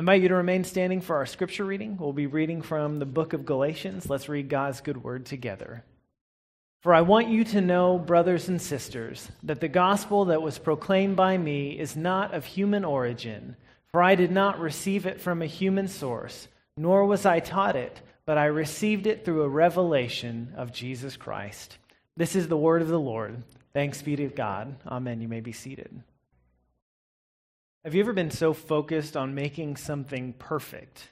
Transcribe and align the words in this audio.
Invite 0.00 0.22
you 0.22 0.28
to 0.28 0.34
remain 0.36 0.64
standing 0.64 1.02
for 1.02 1.16
our 1.16 1.26
scripture 1.26 1.66
reading. 1.66 1.98
We'll 1.98 2.14
be 2.14 2.26
reading 2.26 2.62
from 2.62 2.98
the 2.98 3.04
book 3.04 3.34
of 3.34 3.44
Galatians. 3.44 4.08
Let's 4.08 4.30
read 4.30 4.48
God's 4.48 4.80
good 4.80 5.04
word 5.04 5.26
together. 5.26 5.84
For 6.80 6.94
I 6.94 7.02
want 7.02 7.28
you 7.28 7.44
to 7.44 7.60
know, 7.60 7.98
brothers 7.98 8.48
and 8.48 8.62
sisters, 8.62 9.30
that 9.42 9.60
the 9.60 9.68
gospel 9.68 10.24
that 10.24 10.40
was 10.40 10.58
proclaimed 10.58 11.16
by 11.16 11.36
me 11.36 11.78
is 11.78 11.96
not 11.96 12.32
of 12.32 12.46
human 12.46 12.82
origin, 12.82 13.56
for 13.92 14.02
I 14.02 14.14
did 14.14 14.30
not 14.30 14.58
receive 14.58 15.04
it 15.04 15.20
from 15.20 15.42
a 15.42 15.46
human 15.46 15.86
source, 15.86 16.48
nor 16.78 17.04
was 17.04 17.26
I 17.26 17.40
taught 17.40 17.76
it, 17.76 18.00
but 18.24 18.38
I 18.38 18.46
received 18.46 19.06
it 19.06 19.26
through 19.26 19.42
a 19.42 19.50
revelation 19.50 20.54
of 20.56 20.72
Jesus 20.72 21.18
Christ. 21.18 21.76
This 22.16 22.34
is 22.34 22.48
the 22.48 22.56
word 22.56 22.80
of 22.80 22.88
the 22.88 22.98
Lord. 22.98 23.42
Thanks 23.74 24.00
be 24.00 24.16
to 24.16 24.28
God. 24.28 24.76
Amen. 24.86 25.20
You 25.20 25.28
may 25.28 25.40
be 25.40 25.52
seated. 25.52 26.02
Have 27.82 27.94
you 27.94 28.02
ever 28.02 28.12
been 28.12 28.30
so 28.30 28.52
focused 28.52 29.16
on 29.16 29.34
making 29.34 29.76
something 29.76 30.34
perfect 30.34 31.08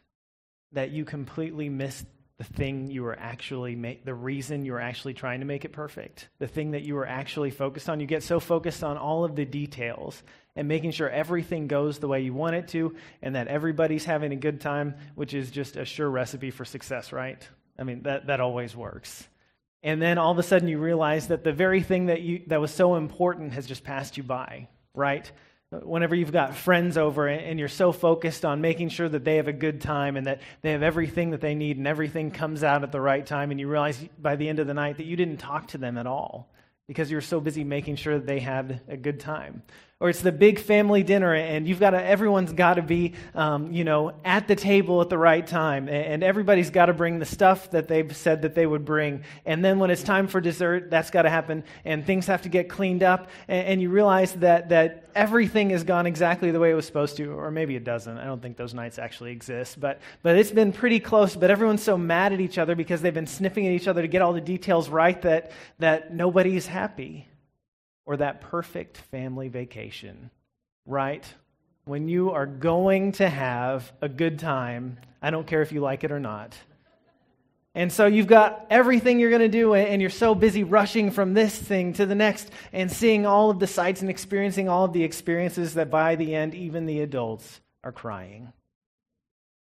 that 0.72 0.90
you 0.90 1.06
completely 1.06 1.70
missed 1.70 2.04
the 2.36 2.44
thing 2.44 2.90
you 2.90 3.04
were 3.04 3.18
actually 3.18 3.74
the 4.04 4.12
reason 4.12 4.66
you 4.66 4.72
were 4.72 4.80
actually 4.80 5.14
trying 5.14 5.40
to 5.40 5.46
make 5.46 5.64
it 5.64 5.72
perfect, 5.72 6.28
the 6.38 6.46
thing 6.46 6.72
that 6.72 6.82
you 6.82 6.94
were 6.94 7.06
actually 7.06 7.50
focused 7.50 7.88
on. 7.88 8.00
You 8.00 8.06
get 8.06 8.22
so 8.22 8.38
focused 8.38 8.84
on 8.84 8.98
all 8.98 9.24
of 9.24 9.34
the 9.34 9.46
details 9.46 10.22
and 10.56 10.68
making 10.68 10.90
sure 10.90 11.08
everything 11.08 11.68
goes 11.68 12.00
the 12.00 12.06
way 12.06 12.20
you 12.20 12.34
want 12.34 12.56
it 12.56 12.68
to 12.68 12.94
and 13.22 13.34
that 13.34 13.48
everybody's 13.48 14.04
having 14.04 14.32
a 14.32 14.36
good 14.36 14.60
time, 14.60 14.94
which 15.14 15.32
is 15.32 15.50
just 15.50 15.76
a 15.76 15.86
sure 15.86 16.10
recipe 16.10 16.50
for 16.50 16.66
success, 16.66 17.12
right? 17.12 17.48
I 17.78 17.84
mean, 17.84 18.02
that, 18.02 18.26
that 18.26 18.40
always 18.40 18.76
works. 18.76 19.26
And 19.82 20.02
then 20.02 20.18
all 20.18 20.32
of 20.32 20.38
a 20.38 20.42
sudden 20.42 20.68
you 20.68 20.76
realize 20.76 21.28
that 21.28 21.44
the 21.44 21.52
very 21.52 21.82
thing 21.82 22.06
that, 22.06 22.20
you, 22.20 22.42
that 22.48 22.60
was 22.60 22.72
so 22.72 22.96
important 22.96 23.54
has 23.54 23.66
just 23.66 23.84
passed 23.84 24.18
you 24.18 24.22
by, 24.22 24.68
right? 24.94 25.32
Whenever 25.70 26.14
you've 26.14 26.32
got 26.32 26.56
friends 26.56 26.96
over 26.96 27.26
and 27.26 27.58
you're 27.58 27.68
so 27.68 27.92
focused 27.92 28.44
on 28.44 28.60
making 28.60 28.88
sure 28.88 29.08
that 29.08 29.24
they 29.24 29.36
have 29.36 29.48
a 29.48 29.52
good 29.52 29.80
time 29.80 30.16
and 30.16 30.26
that 30.26 30.40
they 30.62 30.72
have 30.72 30.82
everything 30.82 31.30
that 31.30 31.40
they 31.40 31.54
need 31.54 31.76
and 31.76 31.86
everything 31.86 32.30
comes 32.30 32.64
out 32.64 32.82
at 32.82 32.92
the 32.92 33.00
right 33.00 33.26
time, 33.26 33.50
and 33.50 33.60
you 33.60 33.68
realize 33.68 34.02
by 34.18 34.36
the 34.36 34.48
end 34.48 34.58
of 34.58 34.66
the 34.66 34.74
night 34.74 34.96
that 34.96 35.06
you 35.06 35.16
didn't 35.16 35.38
talk 35.38 35.68
to 35.68 35.78
them 35.78 35.98
at 35.98 36.06
all 36.06 36.50
because 36.86 37.10
you're 37.10 37.20
so 37.20 37.38
busy 37.38 37.64
making 37.64 37.96
sure 37.96 38.14
that 38.14 38.26
they 38.26 38.40
had 38.40 38.80
a 38.88 38.96
good 38.96 39.20
time 39.20 39.62
or 40.00 40.08
it's 40.08 40.20
the 40.20 40.30
big 40.30 40.60
family 40.60 41.02
dinner 41.02 41.34
and 41.34 41.66
you've 41.66 41.80
got 41.80 41.90
to 41.90 42.02
everyone's 42.02 42.52
got 42.52 42.74
to 42.74 42.82
be 42.82 43.14
um, 43.34 43.72
you 43.72 43.82
know 43.82 44.12
at 44.24 44.46
the 44.46 44.54
table 44.54 45.00
at 45.00 45.08
the 45.08 45.18
right 45.18 45.44
time 45.44 45.88
and 45.88 46.22
everybody's 46.22 46.70
got 46.70 46.86
to 46.86 46.92
bring 46.92 47.18
the 47.18 47.24
stuff 47.24 47.70
that 47.72 47.88
they've 47.88 48.16
said 48.16 48.42
that 48.42 48.54
they 48.54 48.66
would 48.66 48.84
bring. 48.84 49.24
And 49.44 49.64
then 49.64 49.80
when 49.80 49.90
it's 49.90 50.02
time 50.02 50.28
for 50.28 50.40
dessert 50.40 50.90
that's 50.90 51.10
got 51.10 51.22
to 51.22 51.30
happen 51.30 51.64
and 51.84 52.06
things 52.06 52.26
have 52.26 52.42
to 52.42 52.48
get 52.48 52.68
cleaned 52.68 53.02
up 53.02 53.28
and, 53.48 53.66
and 53.66 53.82
you 53.82 53.90
realize 53.90 54.34
that 54.34 54.68
that 54.68 55.08
everything 55.16 55.70
has 55.70 55.82
gone 55.82 56.06
exactly 56.06 56.52
the 56.52 56.60
way 56.60 56.70
it 56.70 56.74
was 56.74 56.86
supposed 56.86 57.16
to 57.16 57.32
or 57.32 57.50
maybe 57.50 57.74
it 57.74 57.82
doesn't. 57.82 58.18
I 58.18 58.24
don't 58.24 58.40
think 58.40 58.56
those 58.56 58.74
nights 58.74 59.00
actually 59.00 59.32
exist 59.32 59.80
but 59.80 60.00
but 60.22 60.36
it's 60.36 60.52
been 60.52 60.72
pretty 60.72 61.00
close 61.00 61.34
but 61.34 61.50
everyone's 61.50 61.82
so 61.82 61.98
mad 61.98 62.32
at 62.32 62.40
each 62.40 62.58
other 62.58 62.76
because 62.76 63.02
they've 63.02 63.12
been 63.12 63.26
sniffing 63.26 63.66
at 63.66 63.72
each 63.72 63.88
other 63.88 64.02
to 64.02 64.08
get 64.08 64.22
all 64.22 64.32
the 64.32 64.40
details 64.40 64.88
right 64.88 65.20
that 65.22 65.50
that 65.80 66.14
nobody's 66.14 66.66
happy 66.66 67.27
or 68.08 68.16
that 68.16 68.40
perfect 68.40 68.96
family 68.96 69.48
vacation, 69.48 70.30
right? 70.86 71.22
When 71.84 72.08
you 72.08 72.30
are 72.30 72.46
going 72.46 73.12
to 73.12 73.28
have 73.28 73.92
a 74.00 74.08
good 74.08 74.38
time, 74.38 74.96
I 75.20 75.30
don't 75.30 75.46
care 75.46 75.60
if 75.60 75.72
you 75.72 75.80
like 75.80 76.04
it 76.04 76.10
or 76.10 76.18
not. 76.18 76.56
And 77.74 77.92
so 77.92 78.06
you've 78.06 78.26
got 78.26 78.66
everything 78.70 79.20
you're 79.20 79.28
going 79.28 79.42
to 79.42 79.48
do, 79.48 79.74
and 79.74 80.00
you're 80.00 80.08
so 80.08 80.34
busy 80.34 80.64
rushing 80.64 81.10
from 81.10 81.34
this 81.34 81.54
thing 81.54 81.92
to 81.92 82.06
the 82.06 82.14
next 82.14 82.50
and 82.72 82.90
seeing 82.90 83.26
all 83.26 83.50
of 83.50 83.58
the 83.58 83.66
sights 83.66 84.00
and 84.00 84.08
experiencing 84.08 84.70
all 84.70 84.86
of 84.86 84.94
the 84.94 85.04
experiences 85.04 85.74
that 85.74 85.90
by 85.90 86.16
the 86.16 86.34
end, 86.34 86.54
even 86.54 86.86
the 86.86 87.02
adults 87.02 87.60
are 87.84 87.92
crying. 87.92 88.54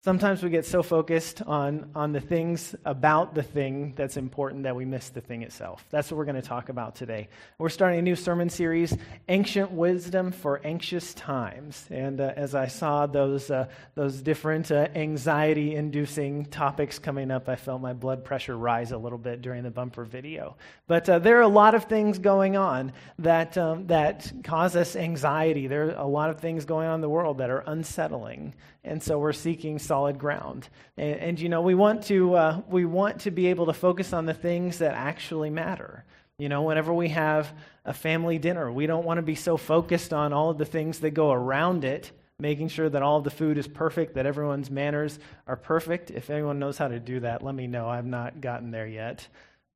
Sometimes 0.04 0.44
we 0.44 0.50
get 0.50 0.64
so 0.64 0.84
focused 0.84 1.42
on, 1.42 1.90
on 1.92 2.12
the 2.12 2.20
things 2.20 2.72
about 2.84 3.34
the 3.34 3.42
thing 3.42 3.94
that's 3.96 4.16
important 4.16 4.62
that 4.62 4.76
we 4.76 4.84
miss 4.84 5.08
the 5.08 5.20
thing 5.20 5.42
itself. 5.42 5.84
That's 5.90 6.08
what 6.08 6.18
we're 6.18 6.24
going 6.24 6.40
to 6.40 6.48
talk 6.48 6.68
about 6.68 6.94
today. 6.94 7.28
We're 7.58 7.68
starting 7.68 7.98
a 7.98 8.02
new 8.02 8.14
sermon 8.14 8.48
series, 8.48 8.96
Ancient 9.28 9.72
Wisdom 9.72 10.30
for 10.30 10.60
Anxious 10.62 11.14
Times. 11.14 11.84
And 11.90 12.20
uh, 12.20 12.32
as 12.36 12.54
I 12.54 12.68
saw 12.68 13.06
those, 13.06 13.50
uh, 13.50 13.66
those 13.96 14.22
different 14.22 14.70
uh, 14.70 14.86
anxiety 14.94 15.74
inducing 15.74 16.44
topics 16.44 17.00
coming 17.00 17.32
up, 17.32 17.48
I 17.48 17.56
felt 17.56 17.80
my 17.80 17.92
blood 17.92 18.24
pressure 18.24 18.56
rise 18.56 18.92
a 18.92 18.98
little 18.98 19.18
bit 19.18 19.42
during 19.42 19.64
the 19.64 19.70
bumper 19.72 20.04
video. 20.04 20.56
But 20.86 21.08
uh, 21.08 21.18
there 21.18 21.38
are 21.38 21.42
a 21.42 21.48
lot 21.48 21.74
of 21.74 21.86
things 21.86 22.20
going 22.20 22.56
on 22.56 22.92
that, 23.18 23.58
um, 23.58 23.88
that 23.88 24.30
cause 24.44 24.76
us 24.76 24.94
anxiety. 24.94 25.66
There 25.66 25.88
are 25.88 25.94
a 25.96 26.06
lot 26.06 26.30
of 26.30 26.38
things 26.38 26.64
going 26.64 26.86
on 26.86 26.94
in 26.94 27.00
the 27.00 27.08
world 27.08 27.38
that 27.38 27.50
are 27.50 27.64
unsettling. 27.66 28.54
And 28.88 29.02
so 29.02 29.18
we're 29.18 29.34
seeking 29.34 29.78
solid 29.78 30.18
ground. 30.18 30.68
And, 30.96 31.16
and 31.20 31.40
you 31.40 31.50
know, 31.50 31.60
we 31.60 31.74
want, 31.74 32.04
to, 32.04 32.34
uh, 32.34 32.60
we 32.68 32.86
want 32.86 33.20
to 33.20 33.30
be 33.30 33.48
able 33.48 33.66
to 33.66 33.74
focus 33.74 34.14
on 34.14 34.24
the 34.24 34.32
things 34.32 34.78
that 34.78 34.94
actually 34.94 35.50
matter. 35.50 36.04
You 36.38 36.48
know, 36.48 36.62
whenever 36.62 36.94
we 36.94 37.10
have 37.10 37.52
a 37.84 37.92
family 37.92 38.38
dinner, 38.38 38.72
we 38.72 38.86
don't 38.86 39.04
want 39.04 39.18
to 39.18 39.22
be 39.22 39.34
so 39.34 39.58
focused 39.58 40.14
on 40.14 40.32
all 40.32 40.48
of 40.50 40.56
the 40.56 40.64
things 40.64 41.00
that 41.00 41.10
go 41.10 41.30
around 41.30 41.84
it, 41.84 42.12
making 42.38 42.68
sure 42.68 42.88
that 42.88 43.02
all 43.02 43.18
of 43.18 43.24
the 43.24 43.30
food 43.30 43.58
is 43.58 43.68
perfect, 43.68 44.14
that 44.14 44.24
everyone's 44.24 44.70
manners 44.70 45.18
are 45.46 45.56
perfect. 45.56 46.10
If 46.10 46.30
anyone 46.30 46.58
knows 46.58 46.78
how 46.78 46.88
to 46.88 46.98
do 46.98 47.20
that, 47.20 47.42
let 47.42 47.54
me 47.54 47.66
know. 47.66 47.88
I've 47.88 48.06
not 48.06 48.40
gotten 48.40 48.70
there 48.70 48.86
yet. 48.86 49.28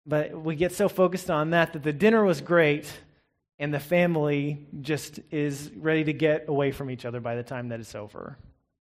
But 0.06 0.40
we 0.40 0.56
get 0.56 0.72
so 0.72 0.88
focused 0.88 1.30
on 1.30 1.50
that 1.50 1.74
that 1.74 1.82
the 1.82 1.92
dinner 1.92 2.24
was 2.24 2.40
great 2.40 2.90
and 3.58 3.74
the 3.74 3.80
family 3.80 4.66
just 4.80 5.20
is 5.30 5.70
ready 5.76 6.04
to 6.04 6.14
get 6.14 6.48
away 6.48 6.72
from 6.72 6.90
each 6.90 7.04
other 7.04 7.20
by 7.20 7.36
the 7.36 7.42
time 7.42 7.68
that 7.68 7.78
it's 7.78 7.94
over 7.94 8.38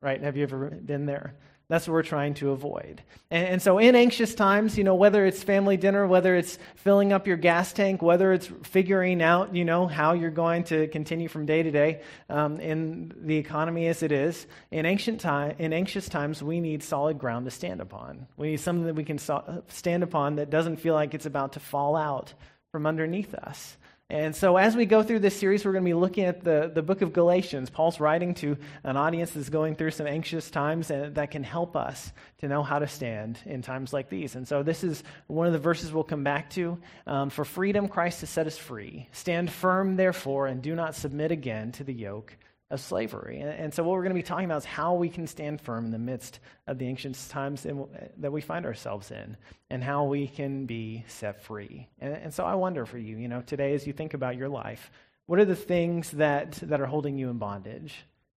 right? 0.03 0.22
Have 0.22 0.38
you 0.38 0.44
ever 0.44 0.69
been 0.69 1.06
there? 1.06 1.34
That's 1.69 1.88
what 1.88 1.94
we're 1.94 2.03
trying 2.03 2.34
to 2.36 2.52
avoid. 2.52 3.02
And, 3.31 3.47
and, 3.47 3.62
so, 3.62 3.80
in 3.80 3.96
anxious 3.96 4.36
times, 4.36 4.78
you 4.78 4.84
know, 4.84 4.96
whether 4.96 5.25
it's 5.25 5.41
family 5.41 5.78
dinner, 5.78 6.06
whether 6.06 6.36
it's 6.36 6.59
filling 6.75 7.14
up 7.14 7.25
your 7.25 7.38
gas 7.38 7.72
tank, 7.72 8.02
whether 8.02 8.34
it's 8.34 8.52
figuring 8.63 9.22
out, 9.22 9.56
you 9.56 9.63
know, 9.63 9.88
how 9.88 10.12
you're 10.12 10.30
going 10.30 10.66
to 10.66 10.88
continue 10.90 11.30
from 11.30 11.46
day 11.46 11.63
to 11.63 11.72
day 11.72 12.02
um, 12.30 12.59
in 12.59 13.13
the 13.18 13.38
economy 13.38 13.88
as 13.88 14.03
it 14.03 14.12
is, 14.12 14.46
in, 14.72 14.86
ancient 14.86 15.22
time, 15.22 15.56
in 15.58 15.72
anxious 15.72 16.09
times, 16.09 16.44
we 16.44 16.59
need 16.59 16.84
solid 16.84 17.18
ground 17.18 17.46
to 17.46 17.52
stand 17.52 17.80
upon. 17.80 18.28
We 18.36 18.52
need 18.52 18.59
something 18.59 18.86
that 18.86 18.96
we 18.96 19.06
can 19.06 19.18
so- 19.18 19.63
stand 19.69 20.03
upon 20.03 20.36
that 20.36 20.50
doesn't 20.50 20.78
feel 20.78 20.94
like 20.94 21.13
it's 21.13 21.25
about 21.25 21.53
to 21.53 21.62
fall 21.62 21.96
out 21.96 22.34
from 22.74 22.86
underneath 22.86 23.34
us. 23.34 23.78
And 24.09 24.36
so, 24.36 24.58
as 24.58 24.75
we 24.75 24.86
go 24.86 25.02
through 25.02 25.19
this 25.19 25.36
series, 25.36 25.66
we're 25.66 25.72
going 25.72 25.86
to 25.86 25.90
be 25.90 25.94
looking 25.94 26.25
at 26.25 26.44
the, 26.44 26.69
the 26.74 26.84
book 26.84 27.02
of 27.02 27.14
Galatians. 27.14 27.69
Paul's 27.69 28.00
writing 28.00 28.34
to 28.36 28.58
an 28.84 28.97
audience 28.97 29.31
that's 29.31 29.50
going 29.50 29.75
through 29.75 29.91
some 29.91 30.06
anxious 30.06 30.52
times 30.52 30.91
and 30.91 31.16
that 31.16 31.31
can 31.31 31.41
help 31.41 31.75
us 31.75 32.12
to 32.40 32.47
know 32.47 32.62
how 32.62 32.80
to 32.80 32.88
stand 32.88 33.40
in 33.46 33.62
times 33.62 33.94
like 33.94 34.09
these. 34.09 34.36
And 34.36 34.47
so, 34.47 34.62
this 34.62 34.84
is 34.84 35.03
one 35.28 35.47
of 35.47 35.53
the 35.53 35.59
verses 35.59 35.94
we'll 35.94 36.03
come 36.03 36.24
back 36.24 36.50
to. 36.52 36.78
Um, 37.08 37.30
For 37.30 37.46
freedom, 37.46 37.88
Christ 37.88 38.19
has 38.22 38.30
set 38.30 38.46
us 38.46 38.58
free. 38.58 39.08
Stand 39.13 39.50
firm, 39.52 39.96
therefore, 39.96 40.47
and 40.47 40.62
do 40.62 40.75
not 40.75 40.96
submit 40.96 41.31
again 41.31 41.72
to 41.74 41.84
the 41.84 41.94
yoke 41.94 42.38
of 42.73 42.81
slavery. 42.81 43.39
And, 43.39 43.50
and, 43.50 43.73
so, 43.73 43.84
what 43.84 43.91
we're 43.91 44.03
going 44.03 44.16
to 44.16 44.22
be 44.22 44.23
talking 44.23 44.45
about 44.45 44.57
is 44.57 44.66
how 44.66 44.95
we 44.95 45.07
can 45.07 45.28
stand 45.28 45.61
firm 45.61 45.85
in 45.85 45.91
the 45.91 46.00
midst 46.00 46.39
of 46.67 46.79
the 46.79 46.88
ancient 46.88 47.17
times 47.29 47.66
in, 47.66 47.79
uh, 47.79 48.07
that 48.17 48.31
we 48.31 48.41
find 48.41 48.66
ourselves 48.66 49.11
in, 49.11 49.38
and 49.69 49.84
how 49.84 50.06
we 50.06 50.28
can 50.28 50.66
be 50.66 51.06
set 51.07 51.41
free. 51.44 51.88
And, 52.00 52.13
and 52.16 52.33
so, 52.33 52.44
I 52.44 52.56
wonder 52.56 52.85
for 52.85 52.97
you, 52.97 53.17
you 53.17 53.28
know, 53.28 53.41
today 53.41 53.73
as 53.73 53.85
you 53.85 53.94
think 53.94 54.13
about 54.13 54.35
your 54.35 54.50
life, 54.50 54.91
what 55.28 55.39
are 55.39 55.45
the 55.45 55.56
things 55.56 56.12
that, 56.12 56.53
that 56.63 56.81
are 56.81 56.85
holding 56.85 57.17
you 57.17 57.29
in 57.29 57.38
bondage? 57.38 57.95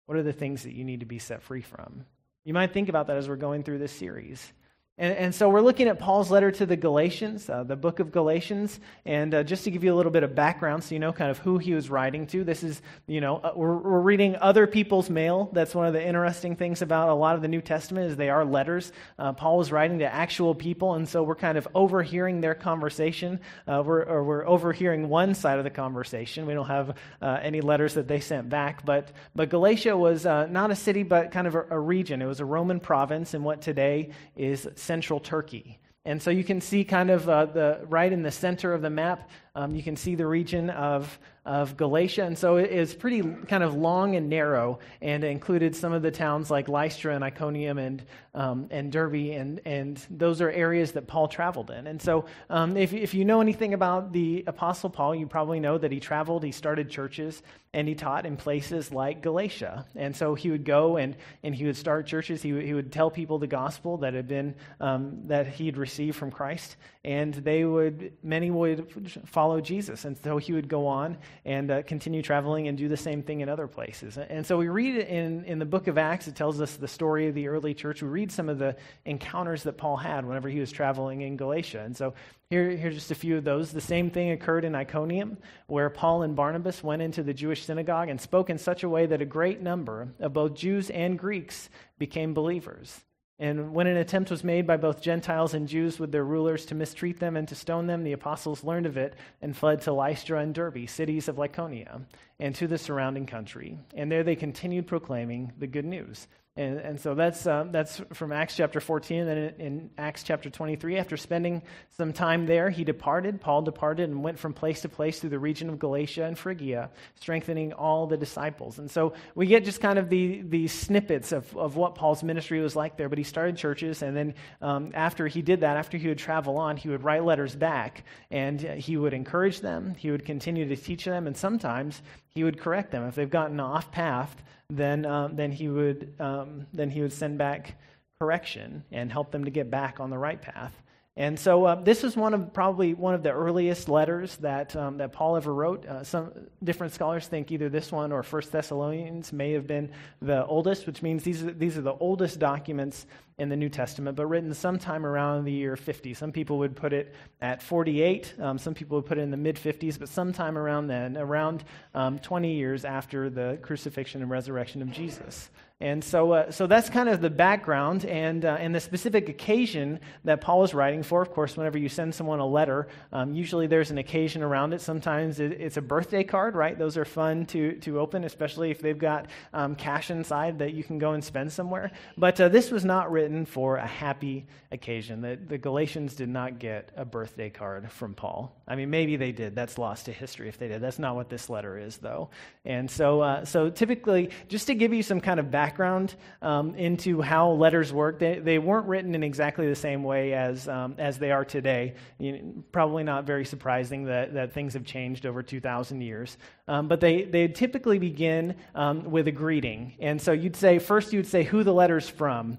What 0.08 0.18
are 0.18 0.24
the 0.24 0.34
things 0.34 0.64
that 0.64 0.74
you 0.74 0.84
need 0.84 1.00
to 1.00 1.06
be 1.06 1.20
set 1.20 1.44
free 1.44 1.62
from? 1.62 2.06
You 2.44 2.54
might 2.54 2.74
think 2.74 2.90
about 2.90 3.08
that 3.08 3.18
as 3.18 3.30
we're 3.30 3.38
going 3.38 3.64
through 3.64 3.78
this 3.78 3.94
series. 3.94 4.52
And, 4.96 5.16
and, 5.16 5.34
so 5.34 5.50
we're 5.50 5.62
looking 5.62 5.88
at 5.88 5.98
Paul's 5.98 6.30
letter 6.30 6.52
to 6.52 6.68
the 6.68 6.78
Galatians, 6.78 7.50
uh, 7.50 7.64
the 7.64 7.76
book 7.76 7.98
of 7.98 8.12
Galatians. 8.12 8.80
And 9.06 9.34
uh, 9.34 9.42
just 9.42 9.64
to 9.64 9.72
give 9.72 9.84
you 9.84 9.92
a 9.92 9.98
little 9.98 10.12
bit 10.12 10.22
of 10.22 10.36
background 10.36 10.84
so 10.84 10.94
you 10.94 11.00
know 11.00 11.12
kind 11.12 11.32
of 11.32 11.40
who 11.40 11.58
he 11.58 11.74
was 11.74 11.90
writing 11.90 12.28
to, 12.28 12.44
this 12.44 12.62
is, 12.62 12.80
you 13.08 13.20
know, 13.20 13.38
uh, 13.38 13.54
we're, 13.56 13.76
we're, 13.76 14.02
reading 14.02 14.36
other 14.36 14.68
people's 14.68 15.10
mail. 15.10 15.50
That's 15.52 15.74
one 15.74 15.88
of 15.88 15.94
the 15.94 16.06
interesting 16.06 16.56
things 16.56 16.84
about 16.84 17.10
a 17.10 17.14
lot 17.16 17.36
of 17.36 17.42
the 17.42 17.48
New 17.48 17.62
Testament 17.62 18.12
is 18.12 18.18
they 18.18 18.30
are 18.30 18.46
letters. 18.46 18.92
Uh, 19.18 19.34
Paul 19.34 19.58
was 19.58 19.72
writing 19.72 19.98
to 20.00 20.14
actual 20.14 20.54
people, 20.54 20.94
and 20.94 21.10
so 21.10 21.24
we're 21.24 21.36
kind 21.36 21.58
of 21.58 21.68
overhearing 21.74 22.42
their 22.42 22.54
conversation. 22.54 23.40
Uh, 23.68 23.82
we're, 23.84 24.04
or 24.04 24.24
we're 24.24 24.46
overhearing 24.46 25.10
one 25.10 25.34
side 25.34 25.58
of 25.58 25.64
the 25.64 25.72
conversation. 25.72 26.46
We 26.46 26.54
don't 26.54 26.68
have 26.68 26.96
uh, 27.20 27.40
any 27.42 27.62
letters 27.62 27.96
that 27.96 28.08
they 28.08 28.20
sent 28.20 28.48
back. 28.48 28.86
But, 28.86 29.12
but 29.34 29.50
Galatia 29.50 29.98
was 29.98 30.26
not 30.26 30.70
a 30.70 30.76
city, 30.76 31.02
but 31.02 31.32
kind 31.32 31.48
of 31.48 31.56
a, 31.56 31.66
a 31.72 31.80
region. 31.80 32.22
It 32.22 32.28
was 32.28 32.42
a 32.42 32.46
Roman 32.46 32.80
province 32.80 33.34
in 33.34 33.42
what 33.42 33.62
today 33.62 34.12
is 34.36 34.68
central 34.84 35.20
Turkey. 35.20 35.80
And 36.06 36.22
so 36.22 36.30
you 36.30 36.44
can 36.44 36.60
see 36.60 36.84
kind 36.84 37.10
of 37.10 37.30
uh, 37.30 37.46
the 37.46 37.80
right 37.88 38.12
in 38.12 38.24
the 38.24 38.32
center 38.32 38.74
of 38.74 38.82
the 38.82 38.90
map, 38.90 39.30
um, 39.56 39.76
you 39.76 39.84
can 39.84 39.96
see 39.96 40.16
the 40.16 40.26
region 40.26 40.72
of, 40.72 41.20
of 41.46 41.78
Galatia. 41.78 42.24
And 42.24 42.36
so 42.36 42.56
it 42.56 42.72
is 42.72 42.94
pretty 42.94 43.22
kind 43.22 43.64
of 43.64 43.76
long 43.76 44.16
and 44.16 44.28
narrow 44.30 44.80
and 45.02 45.24
included 45.24 45.76
some 45.76 45.94
of 45.94 46.02
the 46.02 46.10
towns 46.10 46.50
like 46.50 46.68
Lystra 46.68 47.14
and 47.14 47.24
Iconium 47.24 47.78
and, 47.78 48.04
um, 48.34 48.68
and 48.72 48.92
Derbe. 48.92 49.32
And, 49.32 49.62
and 49.66 50.04
those 50.10 50.42
are 50.42 50.50
areas 50.50 50.94
that 50.94 51.06
Paul 51.06 51.28
traveled 51.28 51.70
in. 51.70 51.86
And 51.86 52.02
so 52.02 52.26
um, 52.50 52.78
if, 52.78 52.94
if 52.94 53.14
you 53.14 53.26
know 53.26 53.42
anything 53.42 53.76
about 53.76 54.12
the 54.12 54.44
Apostle 54.48 54.90
Paul, 54.90 55.14
you 55.14 55.28
probably 55.28 55.60
know 55.60 55.78
that 55.78 55.92
he 55.92 56.00
traveled, 56.00 56.44
he 56.44 56.52
started 56.52 56.90
churches, 56.90 57.44
and 57.74 57.88
he 57.88 57.96
taught 57.96 58.26
in 58.26 58.38
places 58.38 58.92
like 58.92 59.22
Galatia. 59.22 59.86
And 59.96 60.16
so 60.16 60.34
he 60.36 60.50
would 60.50 60.64
go 60.64 60.98
and, 60.98 61.16
and 61.44 61.54
he 61.54 61.66
would 61.66 61.78
start 61.78 62.08
churches. 62.08 62.42
He, 62.42 62.54
would, 62.54 62.64
he 62.64 62.74
would 62.74 62.92
tell 62.92 63.12
people 63.12 63.38
the 63.38 63.48
gospel 63.48 63.98
that 63.98 64.14
had 64.14 64.28
been, 64.28 64.56
um, 64.80 65.28
that 65.28 65.48
he'd 65.48 65.78
received 65.78 66.16
from 66.16 66.32
Christ. 66.32 66.76
And 67.04 67.34
they 67.34 67.66
would, 67.66 68.14
many 68.24 68.50
would 68.50 68.88
follow 69.26 69.43
Jesus. 69.62 70.06
And 70.06 70.18
so 70.18 70.38
he 70.38 70.54
would 70.54 70.68
go 70.68 70.88
on 70.88 71.18
and 71.46 71.72
uh, 71.72 71.84
continue 71.84 72.22
traveling 72.22 72.68
and 72.68 72.78
do 72.78 72.88
the 72.88 72.98
same 72.98 73.24
thing 73.24 73.42
in 73.42 73.50
other 73.50 73.68
places. 73.68 74.18
And 74.18 74.46
so 74.46 74.58
we 74.58 74.68
read 74.68 74.98
in, 74.98 75.44
in 75.46 75.60
the 75.60 75.66
book 75.66 75.88
of 75.88 75.98
Acts, 75.98 76.28
it 76.28 76.36
tells 76.36 76.60
us 76.62 76.76
the 76.76 76.88
story 76.88 77.28
of 77.28 77.36
the 77.36 77.48
early 77.48 77.74
church. 77.74 78.02
We 78.02 78.10
read 78.10 78.32
some 78.32 78.50
of 78.50 78.60
the 78.60 78.76
encounters 79.06 79.64
that 79.64 79.78
Paul 79.78 79.98
had 79.98 80.26
whenever 80.26 80.50
he 80.50 80.60
was 80.60 80.72
traveling 80.72 81.22
in 81.22 81.38
Galatia. 81.38 81.82
And 81.82 81.96
so 81.96 82.14
here, 82.50 82.70
here's 82.72 82.96
just 82.96 83.12
a 83.12 83.16
few 83.16 83.38
of 83.38 83.44
those. 83.44 83.72
The 83.72 83.82
same 83.82 84.10
thing 84.10 84.32
occurred 84.32 84.66
in 84.66 84.76
Iconium, 84.76 85.38
where 85.68 85.90
Paul 85.90 86.24
and 86.24 86.36
Barnabas 86.36 86.84
went 86.84 87.02
into 87.02 87.24
the 87.24 87.34
Jewish 87.34 87.66
synagogue 87.66 88.10
and 88.10 88.22
spoke 88.22 88.50
in 88.50 88.58
such 88.58 88.84
a 88.84 88.90
way 88.90 89.06
that 89.08 89.22
a 89.22 89.26
great 89.26 89.62
number 89.62 90.10
of 90.20 90.34
both 90.34 90.54
Jews 90.54 90.90
and 90.90 91.18
Greeks 91.18 91.70
became 91.98 92.34
believers. 92.34 93.02
And 93.40 93.74
when 93.74 93.88
an 93.88 93.98
attempt 93.98 94.30
was 94.30 94.44
made 94.44 94.68
by 94.68 94.78
both 94.78 95.02
Gentiles 95.02 95.54
and 95.54 95.68
Jews 95.68 96.00
with 96.00 96.12
their 96.12 96.24
rulers 96.24 96.66
to 96.68 96.76
mistreat 96.76 97.20
them 97.20 97.36
and 97.36 97.48
to 97.48 97.56
stone 97.56 97.88
them, 97.88 98.04
the 98.04 98.14
apostles 98.14 98.64
learned 98.64 98.86
of 98.86 98.96
it 98.96 99.16
and 99.42 99.58
fled 99.58 99.82
to 99.82 99.92
Lystra 99.92 100.40
and 100.40 100.54
Derbe, 100.54 100.88
cities 100.88 101.28
of 101.28 101.38
Lycaonia, 101.38 102.02
and 102.40 102.54
to 102.56 102.68
the 102.68 102.78
surrounding 102.78 103.26
country. 103.26 103.78
And 103.96 104.12
there 104.12 104.24
they 104.24 104.36
continued 104.36 104.86
proclaiming 104.86 105.52
the 105.58 105.68
good 105.68 105.86
news. 105.86 106.28
And, 106.56 106.78
and 106.78 107.00
so 107.00 107.16
that's, 107.16 107.48
uh, 107.48 107.66
that's 107.72 108.00
from 108.14 108.32
Acts 108.32 108.56
chapter 108.56 108.80
14. 108.80 109.22
And 109.22 109.28
then 109.28 109.38
in, 109.38 109.60
in, 109.60 109.90
Acts 109.98 110.22
chapter 110.22 110.52
23, 110.52 110.98
after 110.98 111.18
spending 111.18 111.64
some 111.98 112.14
time 112.14 112.46
there, 112.46 112.70
he 112.70 112.84
departed. 112.84 113.42
Paul 113.42 113.64
departed 113.64 114.08
and 114.08 114.24
went 114.24 114.38
from 114.38 114.54
place 114.54 114.82
to 114.82 114.90
place 114.90 115.20
through 115.20 115.32
the 115.32 115.40
region 115.40 115.68
of 115.70 115.80
Galatia 115.80 116.26
and 116.26 116.38
Phrygia, 116.38 116.92
strengthening 117.16 117.74
all 117.74 118.06
the 118.06 118.18
disciples. 118.18 118.78
And 118.78 118.92
so 118.92 119.14
we 119.34 119.48
get 119.48 119.66
just 119.66 119.82
kind 119.82 119.98
of 119.98 120.10
the, 120.10 120.44
the 120.44 120.68
snippets 120.68 121.32
of, 121.32 121.58
of 121.58 121.76
what 121.76 121.96
Paul's 121.96 122.22
ministry 122.22 122.62
was 122.62 122.76
like 122.76 122.98
there. 122.98 123.10
But 123.10 123.18
he 123.18 123.24
started 123.24 123.58
churches. 123.58 124.04
And 124.04 124.16
then 124.16 124.36
um, 124.62 124.92
after 124.94 125.26
he 125.26 125.42
did 125.42 125.62
that, 125.62 125.76
after 125.76 125.98
he 125.98 126.08
would 126.08 126.20
travel 126.20 126.60
on, 126.60 126.78
he 126.78 126.88
would 126.88 127.04
write 127.04 127.26
letters 127.26 127.56
back. 127.56 128.04
And 128.30 128.62
he 128.62 128.96
would 128.96 129.16
encourage 129.16 129.62
them. 129.62 129.96
He 129.98 130.12
would 130.12 130.24
continue 130.24 130.68
to 130.68 130.76
teach 130.76 131.06
them. 131.06 131.26
And 131.26 131.36
sometimes 131.36 132.04
he 132.30 132.44
would 132.44 132.60
correct 132.60 132.92
them. 132.92 133.08
If 133.08 133.16
they've 133.16 133.28
gotten 133.28 133.60
off 133.60 133.92
path, 133.92 134.36
then, 134.78 135.06
um, 135.06 135.36
then, 135.36 135.52
he 135.52 135.68
would, 135.68 136.14
um, 136.20 136.68
then 136.74 136.90
he 136.90 137.02
would 137.02 137.14
send 137.14 137.38
back 137.38 137.76
correction 138.20 138.84
and 138.92 139.12
help 139.12 139.32
them 139.32 139.46
to 139.46 139.52
get 139.52 139.70
back 139.70 140.00
on 140.00 140.10
the 140.10 140.18
right 140.18 140.42
path. 140.42 140.74
And 141.16 141.40
so 141.40 141.66
uh, 141.66 141.76
this 141.76 142.04
is 142.04 142.18
one 142.18 142.34
of 142.34 142.54
probably 142.54 142.96
one 142.96 143.14
of 143.14 143.22
the 143.22 143.32
earliest 143.32 143.88
letters 143.88 144.36
that, 144.38 144.76
um, 144.76 144.98
that 144.98 145.12
Paul 145.12 145.38
ever 145.38 145.54
wrote. 145.54 145.86
Uh, 145.86 146.04
some 146.04 146.32
different 146.64 146.92
scholars 146.92 147.28
think 147.28 147.52
either 147.52 147.70
this 147.70 147.92
one 147.92 148.12
or 148.12 148.24
First 148.24 148.52
Thessalonians 148.52 149.32
may 149.32 149.52
have 149.52 149.68
been 149.68 149.92
the 150.24 150.44
oldest, 150.48 150.88
which 150.88 151.04
means 151.04 151.24
these 151.24 151.44
are, 151.44 151.52
these 151.52 151.78
are 151.78 151.82
the 151.82 151.94
oldest 151.94 152.40
documents 152.40 153.06
in 153.38 153.50
the 153.50 153.56
New 153.56 153.70
Testament, 153.70 154.16
but 154.16 154.28
written 154.28 154.54
sometime 154.54 155.06
around 155.06 155.46
the 155.46 155.52
year 155.52 155.76
50. 155.76 156.14
Some 156.14 156.32
people 156.32 156.58
would 156.60 156.76
put 156.76 156.94
it 156.94 157.14
at 157.42 157.62
48. 157.62 158.34
Um, 158.40 158.58
some 158.58 158.74
people 158.74 158.98
would 158.98 159.06
put 159.06 159.18
it 159.18 159.22
in 159.22 159.32
the 159.32 159.38
mid 159.38 159.56
50s, 159.56 159.98
but 159.98 160.10
sometime 160.10 160.58
around 160.58 160.88
then, 160.88 161.18
around 161.18 161.64
um, 161.96 162.20
20 162.20 162.54
years 162.54 162.86
after 162.86 163.30
the 163.30 163.58
crucifixion 163.62 164.22
and 164.22 164.30
resurrection 164.30 164.82
of 164.82 164.92
Jesus. 164.92 165.50
And 165.84 166.02
so, 166.02 166.32
uh, 166.32 166.50
so 166.50 166.66
that's 166.66 166.90
kind 166.90 167.10
of 167.10 167.20
the 167.20 167.30
background 167.30 168.06
and, 168.06 168.46
uh, 168.46 168.56
and 168.58 168.74
the 168.74 168.80
specific 168.80 169.28
occasion 169.28 170.00
that 170.24 170.40
Paul 170.40 170.64
is 170.64 170.74
writing 170.74 171.04
for. 171.04 171.22
Of 171.22 171.32
course, 171.32 171.58
whenever 171.58 171.78
you 171.78 171.90
send 171.90 172.16
someone 172.16 172.40
a 172.40 172.48
letter, 172.48 172.88
um, 173.12 173.34
usually 173.34 173.68
there's 173.68 173.92
an 173.92 173.98
occasion 173.98 174.44
around 174.44 174.72
it. 174.72 174.80
Sometimes 174.80 175.42
it, 175.42 175.52
it's 175.60 175.76
a 175.76 175.82
birthday 175.82 176.24
card, 176.24 176.56
right? 176.56 176.80
Those 176.80 176.96
are 176.96 177.04
fun 177.04 177.46
to, 177.48 177.74
to 177.80 178.00
open, 178.00 178.24
especially 178.24 178.72
if 178.72 178.80
they've 178.80 178.98
got 178.98 179.28
um, 179.54 179.76
cash 179.76 180.10
inside 180.10 180.60
that 180.60 180.74
you 180.74 180.86
can 180.86 181.00
go 181.00 181.12
and 181.12 181.24
spend 181.24 181.52
somewhere. 181.52 181.92
But 182.18 182.40
uh, 182.40 182.48
this 182.48 182.72
was 182.72 182.86
not 182.86 183.12
written 183.12 183.33
for 183.46 183.78
a 183.78 183.88
happy 183.88 184.46
occasion. 184.72 185.22
The, 185.22 185.40
the 185.48 185.58
Galatians 185.58 186.16
did 186.16 186.30
not 186.30 186.60
get 186.60 186.92
a 186.96 187.06
birthday 187.06 187.50
card 187.50 187.92
from 187.92 188.14
Paul. 188.14 188.56
I 188.68 188.76
mean, 188.76 188.90
maybe 188.90 189.16
they 189.16 189.32
did. 189.32 189.56
That's 189.56 189.78
lost 189.78 190.06
to 190.06 190.12
history 190.12 190.48
if 190.48 190.58
they 190.58 190.68
did. 190.68 190.82
That's 190.82 191.00
not 191.00 191.16
what 191.16 191.30
this 191.30 191.50
letter 191.50 191.78
is, 191.78 191.98
though. 191.98 192.30
And 192.66 192.90
so, 192.90 193.22
uh, 193.22 193.46
so 193.46 193.70
typically, 193.70 194.30
just 194.48 194.68
to 194.68 194.76
give 194.76 194.94
you 194.94 195.04
some 195.04 195.20
kind 195.20 195.40
of 195.40 195.52
background, 195.52 196.16
um, 196.42 196.76
into 196.76 197.22
how 197.22 197.52
letters 197.52 197.94
work. 197.94 198.20
They, 198.20 198.40
they 198.40 198.60
weren't 198.60 198.88
written 198.88 199.16
in 199.16 199.24
exactly 199.24 199.68
the 199.68 199.76
same 199.76 200.04
way 200.04 200.34
as, 200.34 200.68
um, 200.68 200.96
as 200.98 201.18
they 201.18 201.32
are 201.32 201.46
today. 201.46 201.96
You 202.20 202.32
know, 202.34 202.64
probably 202.72 203.04
not 203.04 203.26
very 203.26 203.46
surprising 203.46 204.06
that, 204.06 204.34
that 204.34 204.54
things 204.54 204.74
have 204.74 204.86
changed 204.86 205.26
over 205.26 205.42
2,000 205.42 206.02
years. 206.02 206.38
Um, 206.68 206.88
but 206.88 207.00
they, 207.00 207.24
they 207.24 207.48
typically 207.48 208.00
begin 208.00 208.56
um, 208.76 209.10
with 209.10 209.28
a 209.28 209.32
greeting. 209.32 209.94
And 210.00 210.22
so 210.22 210.32
you'd 210.32 210.56
say, 210.56 210.80
first 210.80 211.14
you'd 211.14 211.28
say 211.28 211.44
who 211.44 211.64
the 211.64 211.74
letter's 211.74 212.08
from, 212.08 212.58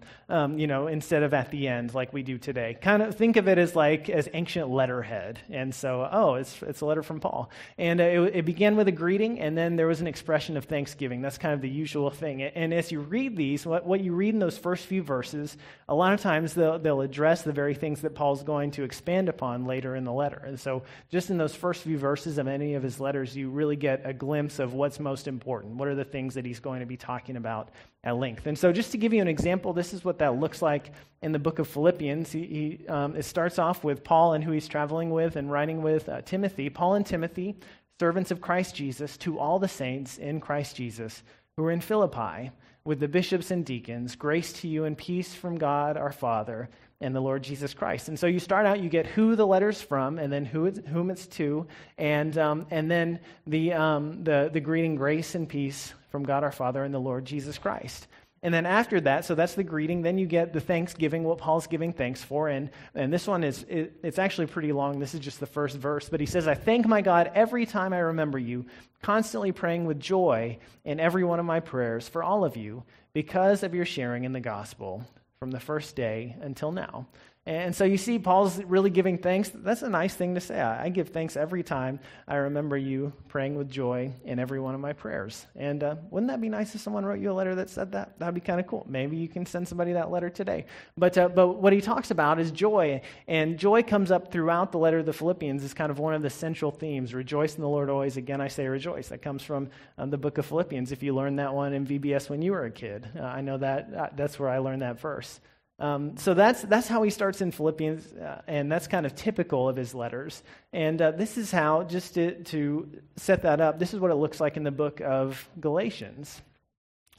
you 0.58 0.66
know, 0.66 0.86
instead 0.86 1.22
of 1.22 1.34
at 1.34 1.50
the 1.50 1.68
end 1.68 1.94
like 1.94 2.12
we 2.12 2.22
do 2.22 2.38
today. 2.38 2.76
Kind 2.80 3.02
of 3.02 3.14
think 3.14 3.36
of 3.36 3.48
it 3.48 3.58
as 3.58 3.74
like 3.74 4.08
as 4.08 4.28
ancient 4.32 4.70
letterhead. 4.70 5.38
And 5.50 5.74
so, 5.74 6.08
oh, 6.10 6.34
it's, 6.34 6.62
it's 6.62 6.80
a 6.80 6.86
letter 6.86 7.02
from 7.02 7.20
Paul. 7.20 7.50
And 7.78 8.00
uh, 8.00 8.04
it, 8.04 8.36
it 8.36 8.44
began 8.44 8.76
with 8.76 8.88
a 8.88 8.92
greeting, 8.92 9.40
and 9.40 9.56
then 9.56 9.76
there 9.76 9.86
was 9.86 10.00
an 10.00 10.06
expression 10.06 10.56
of 10.56 10.64
thanksgiving. 10.64 11.22
That's 11.22 11.38
kind 11.38 11.54
of 11.54 11.60
the 11.60 11.68
usual 11.68 12.10
thing. 12.10 12.42
And 12.42 12.72
as 12.72 12.90
you 12.92 13.00
read 13.00 13.36
these, 13.36 13.66
what, 13.66 13.86
what 13.86 14.00
you 14.00 14.14
read 14.14 14.34
in 14.34 14.40
those 14.40 14.58
first 14.58 14.86
few 14.86 15.02
verses, 15.02 15.56
a 15.88 15.94
lot 15.94 16.12
of 16.12 16.20
times 16.20 16.54
they'll, 16.54 16.78
they'll 16.78 17.00
address 17.00 17.42
the 17.42 17.52
very 17.52 17.74
things 17.74 18.02
that 18.02 18.14
Paul's 18.14 18.42
going 18.42 18.70
to 18.72 18.84
expand 18.84 19.28
upon 19.28 19.64
later 19.64 19.96
in 19.96 20.04
the 20.04 20.12
letter. 20.12 20.42
And 20.44 20.58
so 20.58 20.82
just 21.10 21.30
in 21.30 21.38
those 21.38 21.54
first 21.54 21.82
few 21.82 21.98
verses 21.98 22.38
of 22.38 22.48
any 22.48 22.74
of 22.74 22.82
his 22.82 23.00
letters, 23.00 23.36
you 23.36 23.50
really 23.50 23.76
get 23.76 24.02
a 24.04 24.12
glimpse 24.12 24.58
of 24.58 24.74
what's 24.74 25.00
most 25.00 25.28
important. 25.28 25.74
What 25.76 25.88
are 25.88 25.94
the 25.94 26.04
things 26.04 26.34
that 26.34 26.44
he's 26.44 26.60
going 26.60 26.80
to 26.80 26.86
be 26.86 26.96
talking 26.96 27.36
about 27.36 27.70
at 28.04 28.16
length? 28.16 28.46
And 28.46 28.56
so, 28.56 28.72
just 28.72 28.92
to 28.92 28.98
give 28.98 29.12
you 29.12 29.20
an 29.20 29.28
example, 29.28 29.72
this 29.72 29.92
is 29.92 30.04
what 30.04 30.18
that 30.18 30.38
looks 30.38 30.62
like 30.62 30.92
in 31.22 31.32
the 31.32 31.38
book 31.38 31.58
of 31.58 31.66
Philippians. 31.66 32.30
He, 32.30 32.44
he 32.44 32.88
um, 32.88 33.16
it 33.16 33.24
starts 33.24 33.58
off 33.58 33.82
with 33.82 34.04
Paul 34.04 34.34
and 34.34 34.44
who 34.44 34.52
he's 34.52 34.68
traveling 34.68 35.10
with 35.10 35.36
and 35.36 35.50
writing 35.50 35.82
with 35.82 36.08
uh, 36.08 36.20
Timothy. 36.22 36.70
Paul 36.70 36.94
and 36.94 37.04
Timothy, 37.04 37.56
servants 37.98 38.30
of 38.30 38.40
Christ 38.40 38.76
Jesus, 38.76 39.16
to 39.18 39.38
all 39.38 39.58
the 39.58 39.68
saints 39.68 40.18
in 40.18 40.40
Christ 40.40 40.76
Jesus 40.76 41.22
who 41.56 41.64
are 41.64 41.70
in 41.70 41.80
Philippi, 41.80 42.50
with 42.84 43.00
the 43.00 43.08
bishops 43.08 43.50
and 43.50 43.64
deacons, 43.64 44.16
grace 44.16 44.52
to 44.52 44.68
you 44.68 44.84
and 44.84 44.98
peace 44.98 45.34
from 45.34 45.56
God 45.56 45.96
our 45.96 46.12
Father 46.12 46.68
and 47.00 47.14
the 47.14 47.20
Lord 47.20 47.42
Jesus 47.42 47.72
Christ. 47.72 48.08
And 48.08 48.18
so 48.18 48.26
you 48.26 48.38
start 48.38 48.66
out, 48.66 48.80
you 48.80 48.88
get 48.88 49.06
who 49.06 49.36
the 49.36 49.46
letter's 49.46 49.80
from, 49.80 50.18
and 50.18 50.32
then 50.32 50.44
who 50.44 50.66
it's, 50.66 50.80
whom 50.88 51.10
it's 51.10 51.26
to, 51.28 51.66
and, 51.96 52.36
um, 52.36 52.66
and 52.70 52.90
then 52.90 53.20
the, 53.46 53.72
um, 53.72 54.22
the, 54.24 54.50
the 54.52 54.60
greeting, 54.60 54.96
grace 54.96 55.34
and 55.34 55.48
peace 55.48 55.94
from 56.14 56.22
God 56.22 56.44
our 56.44 56.52
Father 56.52 56.84
and 56.84 56.94
the 56.94 57.00
Lord 57.00 57.24
Jesus 57.24 57.58
Christ. 57.58 58.06
And 58.44 58.54
then 58.54 58.66
after 58.66 59.00
that, 59.00 59.24
so 59.24 59.34
that's 59.34 59.54
the 59.54 59.64
greeting. 59.64 60.02
Then 60.02 60.16
you 60.16 60.26
get 60.26 60.52
the 60.52 60.60
thanksgiving, 60.60 61.24
what 61.24 61.38
Paul's 61.38 61.66
giving 61.66 61.92
thanks 61.92 62.22
for. 62.22 62.48
And, 62.48 62.70
and 62.94 63.12
this 63.12 63.26
one 63.26 63.42
is, 63.42 63.64
it, 63.68 63.94
it's 64.04 64.20
actually 64.20 64.46
pretty 64.46 64.70
long. 64.70 65.00
This 65.00 65.12
is 65.12 65.18
just 65.18 65.40
the 65.40 65.46
first 65.46 65.76
verse. 65.76 66.08
But 66.08 66.20
he 66.20 66.26
says, 66.26 66.46
I 66.46 66.54
thank 66.54 66.86
my 66.86 67.00
God 67.00 67.32
every 67.34 67.66
time 67.66 67.92
I 67.92 67.98
remember 67.98 68.38
you, 68.38 68.64
constantly 69.02 69.50
praying 69.50 69.86
with 69.86 69.98
joy 69.98 70.58
in 70.84 71.00
every 71.00 71.24
one 71.24 71.40
of 71.40 71.46
my 71.46 71.58
prayers 71.58 72.06
for 72.06 72.22
all 72.22 72.44
of 72.44 72.56
you 72.56 72.84
because 73.12 73.64
of 73.64 73.74
your 73.74 73.84
sharing 73.84 74.22
in 74.22 74.32
the 74.32 74.38
gospel 74.38 75.04
from 75.40 75.50
the 75.50 75.58
first 75.58 75.96
day 75.96 76.36
until 76.40 76.70
now. 76.70 77.08
And 77.46 77.76
so 77.76 77.84
you 77.84 77.98
see, 77.98 78.18
Paul's 78.18 78.62
really 78.64 78.88
giving 78.88 79.18
thanks. 79.18 79.50
That's 79.54 79.82
a 79.82 79.90
nice 79.90 80.14
thing 80.14 80.34
to 80.34 80.40
say. 80.40 80.58
I 80.58 80.88
give 80.88 81.10
thanks 81.10 81.36
every 81.36 81.62
time 81.62 82.00
I 82.26 82.36
remember 82.36 82.74
you 82.78 83.12
praying 83.28 83.56
with 83.56 83.70
joy 83.70 84.12
in 84.24 84.38
every 84.38 84.60
one 84.60 84.74
of 84.74 84.80
my 84.80 84.94
prayers. 84.94 85.46
And 85.54 85.84
uh, 85.84 85.96
wouldn't 86.10 86.30
that 86.30 86.40
be 86.40 86.48
nice 86.48 86.74
if 86.74 86.80
someone 86.80 87.04
wrote 87.04 87.20
you 87.20 87.30
a 87.30 87.34
letter 87.34 87.54
that 87.56 87.68
said 87.68 87.92
that? 87.92 88.18
That'd 88.18 88.34
be 88.34 88.40
kind 88.40 88.60
of 88.60 88.66
cool. 88.66 88.86
Maybe 88.88 89.18
you 89.18 89.28
can 89.28 89.44
send 89.44 89.68
somebody 89.68 89.92
that 89.92 90.10
letter 90.10 90.30
today. 90.30 90.64
But, 90.96 91.18
uh, 91.18 91.28
but 91.28 91.48
what 91.60 91.74
he 91.74 91.82
talks 91.82 92.10
about 92.10 92.40
is 92.40 92.50
joy. 92.50 93.02
And 93.28 93.58
joy 93.58 93.82
comes 93.82 94.10
up 94.10 94.32
throughout 94.32 94.72
the 94.72 94.78
letter 94.78 95.00
of 95.00 95.06
the 95.06 95.12
Philippians 95.12 95.62
as 95.64 95.74
kind 95.74 95.90
of 95.90 95.98
one 95.98 96.14
of 96.14 96.22
the 96.22 96.30
central 96.30 96.70
themes. 96.70 97.12
Rejoice 97.12 97.56
in 97.56 97.60
the 97.60 97.68
Lord 97.68 97.90
always. 97.90 98.16
Again, 98.16 98.40
I 98.40 98.48
say 98.48 98.66
rejoice. 98.68 99.08
That 99.08 99.20
comes 99.20 99.42
from 99.42 99.68
um, 99.98 100.08
the 100.08 100.16
book 100.16 100.38
of 100.38 100.46
Philippians. 100.46 100.92
If 100.92 101.02
you 101.02 101.14
learned 101.14 101.38
that 101.40 101.52
one 101.52 101.74
in 101.74 101.86
VBS 101.86 102.30
when 102.30 102.40
you 102.40 102.52
were 102.52 102.64
a 102.64 102.70
kid, 102.70 103.06
uh, 103.18 103.22
I 103.22 103.42
know 103.42 103.58
that 103.58 103.92
uh, 103.94 104.08
that's 104.16 104.38
where 104.38 104.48
I 104.48 104.58
learned 104.58 104.80
that 104.80 104.98
verse. 104.98 105.40
Um, 105.78 106.16
so 106.16 106.34
that's, 106.34 106.62
that's 106.62 106.86
how 106.86 107.02
he 107.02 107.10
starts 107.10 107.40
in 107.40 107.50
Philippians, 107.50 108.12
uh, 108.12 108.42
and 108.46 108.70
that's 108.70 108.86
kind 108.86 109.04
of 109.04 109.14
typical 109.16 109.68
of 109.68 109.76
his 109.76 109.94
letters. 109.94 110.42
And 110.72 111.02
uh, 111.02 111.10
this 111.10 111.36
is 111.36 111.50
how, 111.50 111.82
just 111.82 112.14
to, 112.14 112.42
to 112.44 112.88
set 113.16 113.42
that 113.42 113.60
up, 113.60 113.78
this 113.78 113.92
is 113.92 113.98
what 113.98 114.12
it 114.12 114.16
looks 114.16 114.40
like 114.40 114.56
in 114.56 114.62
the 114.62 114.70
book 114.70 115.00
of 115.00 115.48
Galatians. 115.60 116.40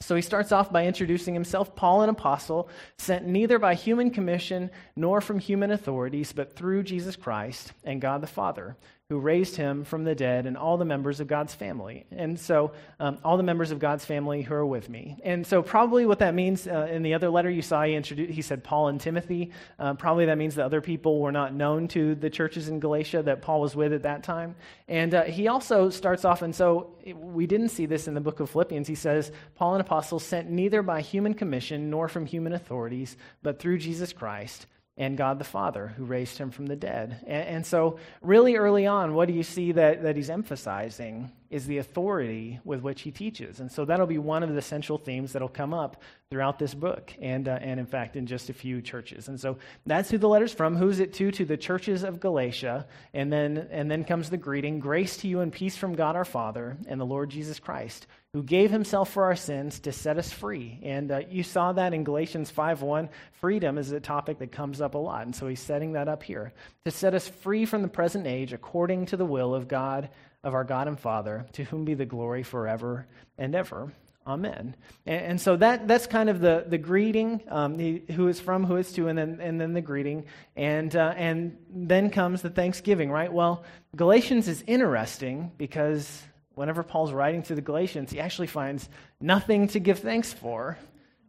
So 0.00 0.14
he 0.14 0.22
starts 0.22 0.52
off 0.52 0.72
by 0.72 0.86
introducing 0.86 1.34
himself 1.34 1.74
Paul, 1.74 2.02
an 2.02 2.08
apostle, 2.08 2.68
sent 2.98 3.26
neither 3.26 3.58
by 3.58 3.74
human 3.74 4.10
commission 4.10 4.70
nor 4.94 5.20
from 5.20 5.38
human 5.38 5.70
authorities, 5.70 6.32
but 6.32 6.54
through 6.54 6.82
Jesus 6.82 7.16
Christ 7.16 7.72
and 7.84 8.00
God 8.00 8.20
the 8.20 8.26
Father, 8.26 8.76
who 9.08 9.20
raised 9.20 9.54
him 9.54 9.84
from 9.84 10.02
the 10.02 10.16
dead, 10.16 10.46
and 10.46 10.56
all 10.56 10.76
the 10.76 10.84
members 10.84 11.20
of 11.20 11.28
God's 11.28 11.54
family. 11.54 12.04
And 12.10 12.36
so, 12.36 12.72
um, 12.98 13.18
all 13.22 13.36
the 13.36 13.44
members 13.44 13.70
of 13.70 13.78
God's 13.78 14.04
family 14.04 14.42
who 14.42 14.52
are 14.52 14.66
with 14.66 14.88
me. 14.88 15.16
And 15.22 15.46
so, 15.46 15.62
probably 15.62 16.06
what 16.06 16.18
that 16.18 16.34
means 16.34 16.66
uh, 16.66 16.88
in 16.90 17.04
the 17.04 17.14
other 17.14 17.30
letter 17.30 17.48
you 17.48 17.62
saw, 17.62 17.84
he, 17.84 17.94
introduced, 17.94 18.32
he 18.32 18.42
said 18.42 18.64
Paul 18.64 18.88
and 18.88 19.00
Timothy. 19.00 19.52
Uh, 19.78 19.94
probably 19.94 20.26
that 20.26 20.38
means 20.38 20.56
that 20.56 20.64
other 20.64 20.80
people 20.80 21.20
were 21.20 21.30
not 21.30 21.54
known 21.54 21.86
to 21.88 22.16
the 22.16 22.28
churches 22.28 22.68
in 22.68 22.80
Galatia 22.80 23.22
that 23.22 23.42
Paul 23.42 23.60
was 23.60 23.76
with 23.76 23.92
at 23.92 24.02
that 24.02 24.24
time. 24.24 24.56
And 24.88 25.14
uh, 25.14 25.22
he 25.22 25.46
also 25.46 25.88
starts 25.88 26.24
off, 26.24 26.42
and 26.42 26.52
so 26.52 26.90
we 27.14 27.46
didn't 27.46 27.68
see 27.68 27.86
this 27.86 28.08
in 28.08 28.14
the 28.14 28.20
book 28.20 28.40
of 28.40 28.50
Philippians. 28.50 28.88
He 28.88 28.96
says, 28.96 29.30
Paul, 29.54 29.76
an 29.76 29.80
apostle, 29.82 30.18
sent 30.18 30.50
neither 30.50 30.82
by 30.82 31.00
human 31.00 31.34
commission 31.34 31.90
nor 31.90 32.08
from 32.08 32.26
human 32.26 32.54
authorities, 32.54 33.16
but 33.44 33.60
through 33.60 33.78
Jesus 33.78 34.12
Christ 34.12 34.66
and 34.98 35.18
God 35.18 35.38
the 35.38 35.44
Father 35.44 35.88
who 35.88 36.04
raised 36.04 36.38
him 36.38 36.50
from 36.50 36.66
the 36.66 36.76
dead. 36.76 37.20
And, 37.26 37.48
and, 37.48 37.66
so, 37.66 37.98
really 38.22 38.56
early 38.56 38.86
on, 38.86 39.14
what 39.14 39.28
do 39.28 39.34
you 39.34 39.42
see 39.42 39.72
that, 39.72 40.02
that 40.02 40.16
he's 40.16 40.30
emphasizing 40.30 41.30
is 41.50 41.66
the 41.66 41.78
authority 41.78 42.58
with 42.64 42.80
which 42.80 43.02
he 43.02 43.10
teaches. 43.10 43.60
And 43.60 43.70
so, 43.70 43.84
that'll 43.84 44.06
be 44.06 44.16
one 44.16 44.42
of 44.42 44.54
the 44.54 44.62
central 44.62 44.96
themes 44.96 45.32
that'll 45.32 45.48
come 45.48 45.74
up 45.74 46.02
throughout 46.30 46.58
this 46.58 46.72
book, 46.72 47.12
and, 47.20 47.46
uh, 47.46 47.58
and 47.60 47.78
in 47.78 47.86
fact, 47.86 48.16
in 48.16 48.26
just 48.26 48.48
a 48.48 48.54
few 48.54 48.80
churches. 48.80 49.28
And 49.28 49.38
so, 49.38 49.58
that's 49.84 50.10
who 50.10 50.16
the 50.16 50.28
letter's 50.28 50.54
from. 50.54 50.76
Who's 50.76 50.98
it 50.98 51.12
to? 51.14 51.30
To 51.30 51.44
the 51.44 51.58
churches 51.58 52.02
of 52.02 52.18
Galatia. 52.18 52.86
And 53.12 53.30
then, 53.30 53.68
and 53.70 53.90
then 53.90 54.02
comes 54.02 54.30
the 54.30 54.38
greeting 54.38 54.80
Grace 54.80 55.18
to 55.18 55.28
you 55.28 55.40
and 55.40 55.52
peace 55.52 55.76
from 55.76 55.94
God 55.94 56.16
our 56.16 56.24
Father 56.24 56.78
and 56.88 56.98
the 56.98 57.06
Lord 57.06 57.28
Jesus 57.28 57.58
Christ 57.58 58.06
who 58.36 58.42
gave 58.42 58.70
himself 58.70 59.10
for 59.10 59.24
our 59.24 59.34
sins 59.34 59.80
to 59.80 59.90
set 59.90 60.18
us 60.18 60.30
free. 60.30 60.78
And 60.82 61.10
uh, 61.10 61.22
you 61.30 61.42
saw 61.42 61.72
that 61.72 61.94
in 61.94 62.04
Galatians 62.04 62.52
5:1. 62.52 63.08
Freedom 63.40 63.78
is 63.78 63.92
a 63.92 63.98
topic 63.98 64.40
that 64.40 64.52
comes 64.52 64.82
up 64.82 64.94
a 64.94 64.98
lot. 64.98 65.24
And 65.24 65.34
so 65.34 65.48
he's 65.48 65.58
setting 65.58 65.94
that 65.94 66.06
up 66.06 66.22
here. 66.22 66.52
To 66.84 66.90
set 66.90 67.14
us 67.14 67.26
free 67.26 67.64
from 67.64 67.80
the 67.80 67.88
present 67.88 68.26
age 68.26 68.52
according 68.52 69.06
to 69.06 69.16
the 69.16 69.24
will 69.24 69.54
of 69.54 69.68
God, 69.68 70.10
of 70.44 70.52
our 70.52 70.64
God 70.64 70.86
and 70.86 71.00
Father, 71.00 71.46
to 71.54 71.64
whom 71.64 71.86
be 71.86 71.94
the 71.94 72.04
glory 72.04 72.42
forever 72.42 73.06
and 73.38 73.54
ever. 73.54 73.90
Amen. 74.26 74.76
And, 75.06 75.24
and 75.24 75.40
so 75.40 75.56
that, 75.56 75.88
that's 75.88 76.06
kind 76.06 76.28
of 76.28 76.40
the, 76.40 76.66
the 76.68 76.76
greeting, 76.76 77.40
um, 77.48 77.78
the, 77.78 78.02
who 78.12 78.28
is 78.28 78.38
from, 78.38 78.64
who 78.64 78.76
is 78.76 78.92
to, 78.92 79.08
and 79.08 79.16
then, 79.16 79.38
and 79.40 79.58
then 79.58 79.72
the 79.72 79.80
greeting. 79.80 80.26
And, 80.56 80.94
uh, 80.94 81.14
and 81.16 81.56
then 81.70 82.10
comes 82.10 82.42
the 82.42 82.50
thanksgiving, 82.50 83.10
right? 83.10 83.32
Well, 83.32 83.64
Galatians 83.96 84.46
is 84.46 84.62
interesting 84.66 85.52
because 85.56 86.22
whenever 86.56 86.82
Paul's 86.82 87.12
writing 87.12 87.42
to 87.44 87.54
the 87.54 87.60
Galatians, 87.60 88.10
he 88.10 88.18
actually 88.18 88.48
finds 88.48 88.88
nothing 89.20 89.68
to 89.68 89.78
give 89.78 90.00
thanks 90.00 90.32
for. 90.32 90.76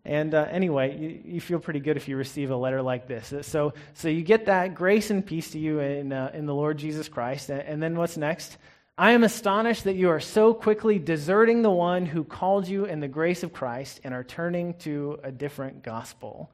And 0.04 0.34
uh, 0.34 0.48
anyway, 0.50 0.98
you, 0.98 1.34
you, 1.34 1.42
feel 1.42 1.60
pretty 1.60 1.82
good 1.82 1.98
if 1.98 2.08
you 2.08 2.16
receive 2.16 2.50
a 2.50 2.56
letter 2.56 2.82
like 2.82 3.08
this. 3.08 3.34
So, 3.46 3.74
so 3.94 4.08
you 4.08 4.24
get 4.24 4.46
that 4.46 4.74
grace 4.74 5.12
and 5.12 5.24
peace 5.24 5.52
to 5.52 5.60
you 5.60 5.80
in, 5.80 6.14
uh, 6.14 6.32
in 6.34 6.46
the 6.46 6.56
Lord 6.56 6.78
Jesus 6.78 7.10
Christ. 7.10 7.50
And, 7.50 7.62
and 7.62 7.84
then 7.84 7.98
what's 7.98 8.16
next? 8.16 8.58
I 8.98 9.12
am 9.12 9.26
astonished 9.26 9.84
that 9.84 9.96
you 9.96 10.10
are 10.10 10.22
so 10.22 10.54
quickly 10.54 10.98
deserting 10.98 11.62
the 11.62 11.70
one 11.70 12.06
who 12.06 12.24
called 12.24 12.70
you 12.70 12.86
in 12.86 13.02
the 13.02 13.10
grace 13.10 13.44
of 13.44 13.52
Christ 13.52 14.00
and 14.06 14.14
are 14.14 14.24
turning 14.24 14.76
to 14.76 15.20
a 15.24 15.32
different 15.32 15.84
gospel. 15.84 16.50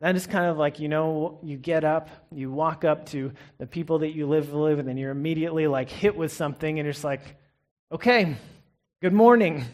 That 0.00 0.14
is 0.14 0.26
kind 0.26 0.46
of 0.46 0.58
like, 0.58 0.78
you 0.78 0.88
know, 0.88 1.38
you 1.42 1.56
get 1.56 1.84
up, 1.84 2.10
you 2.30 2.50
walk 2.50 2.84
up 2.84 3.06
to 3.06 3.32
the 3.56 3.66
people 3.66 4.00
that 4.00 4.10
you 4.10 4.26
live 4.26 4.52
with, 4.52 4.78
and 4.78 4.86
then 4.86 4.98
you're 4.98 5.10
immediately 5.10 5.66
like 5.66 5.88
hit 5.88 6.16
with 6.16 6.32
something, 6.32 6.78
and 6.78 6.84
you're 6.84 6.92
just 6.92 7.02
like, 7.02 7.36
Okay, 7.92 8.36
good 9.02 9.12
morning. 9.12 9.64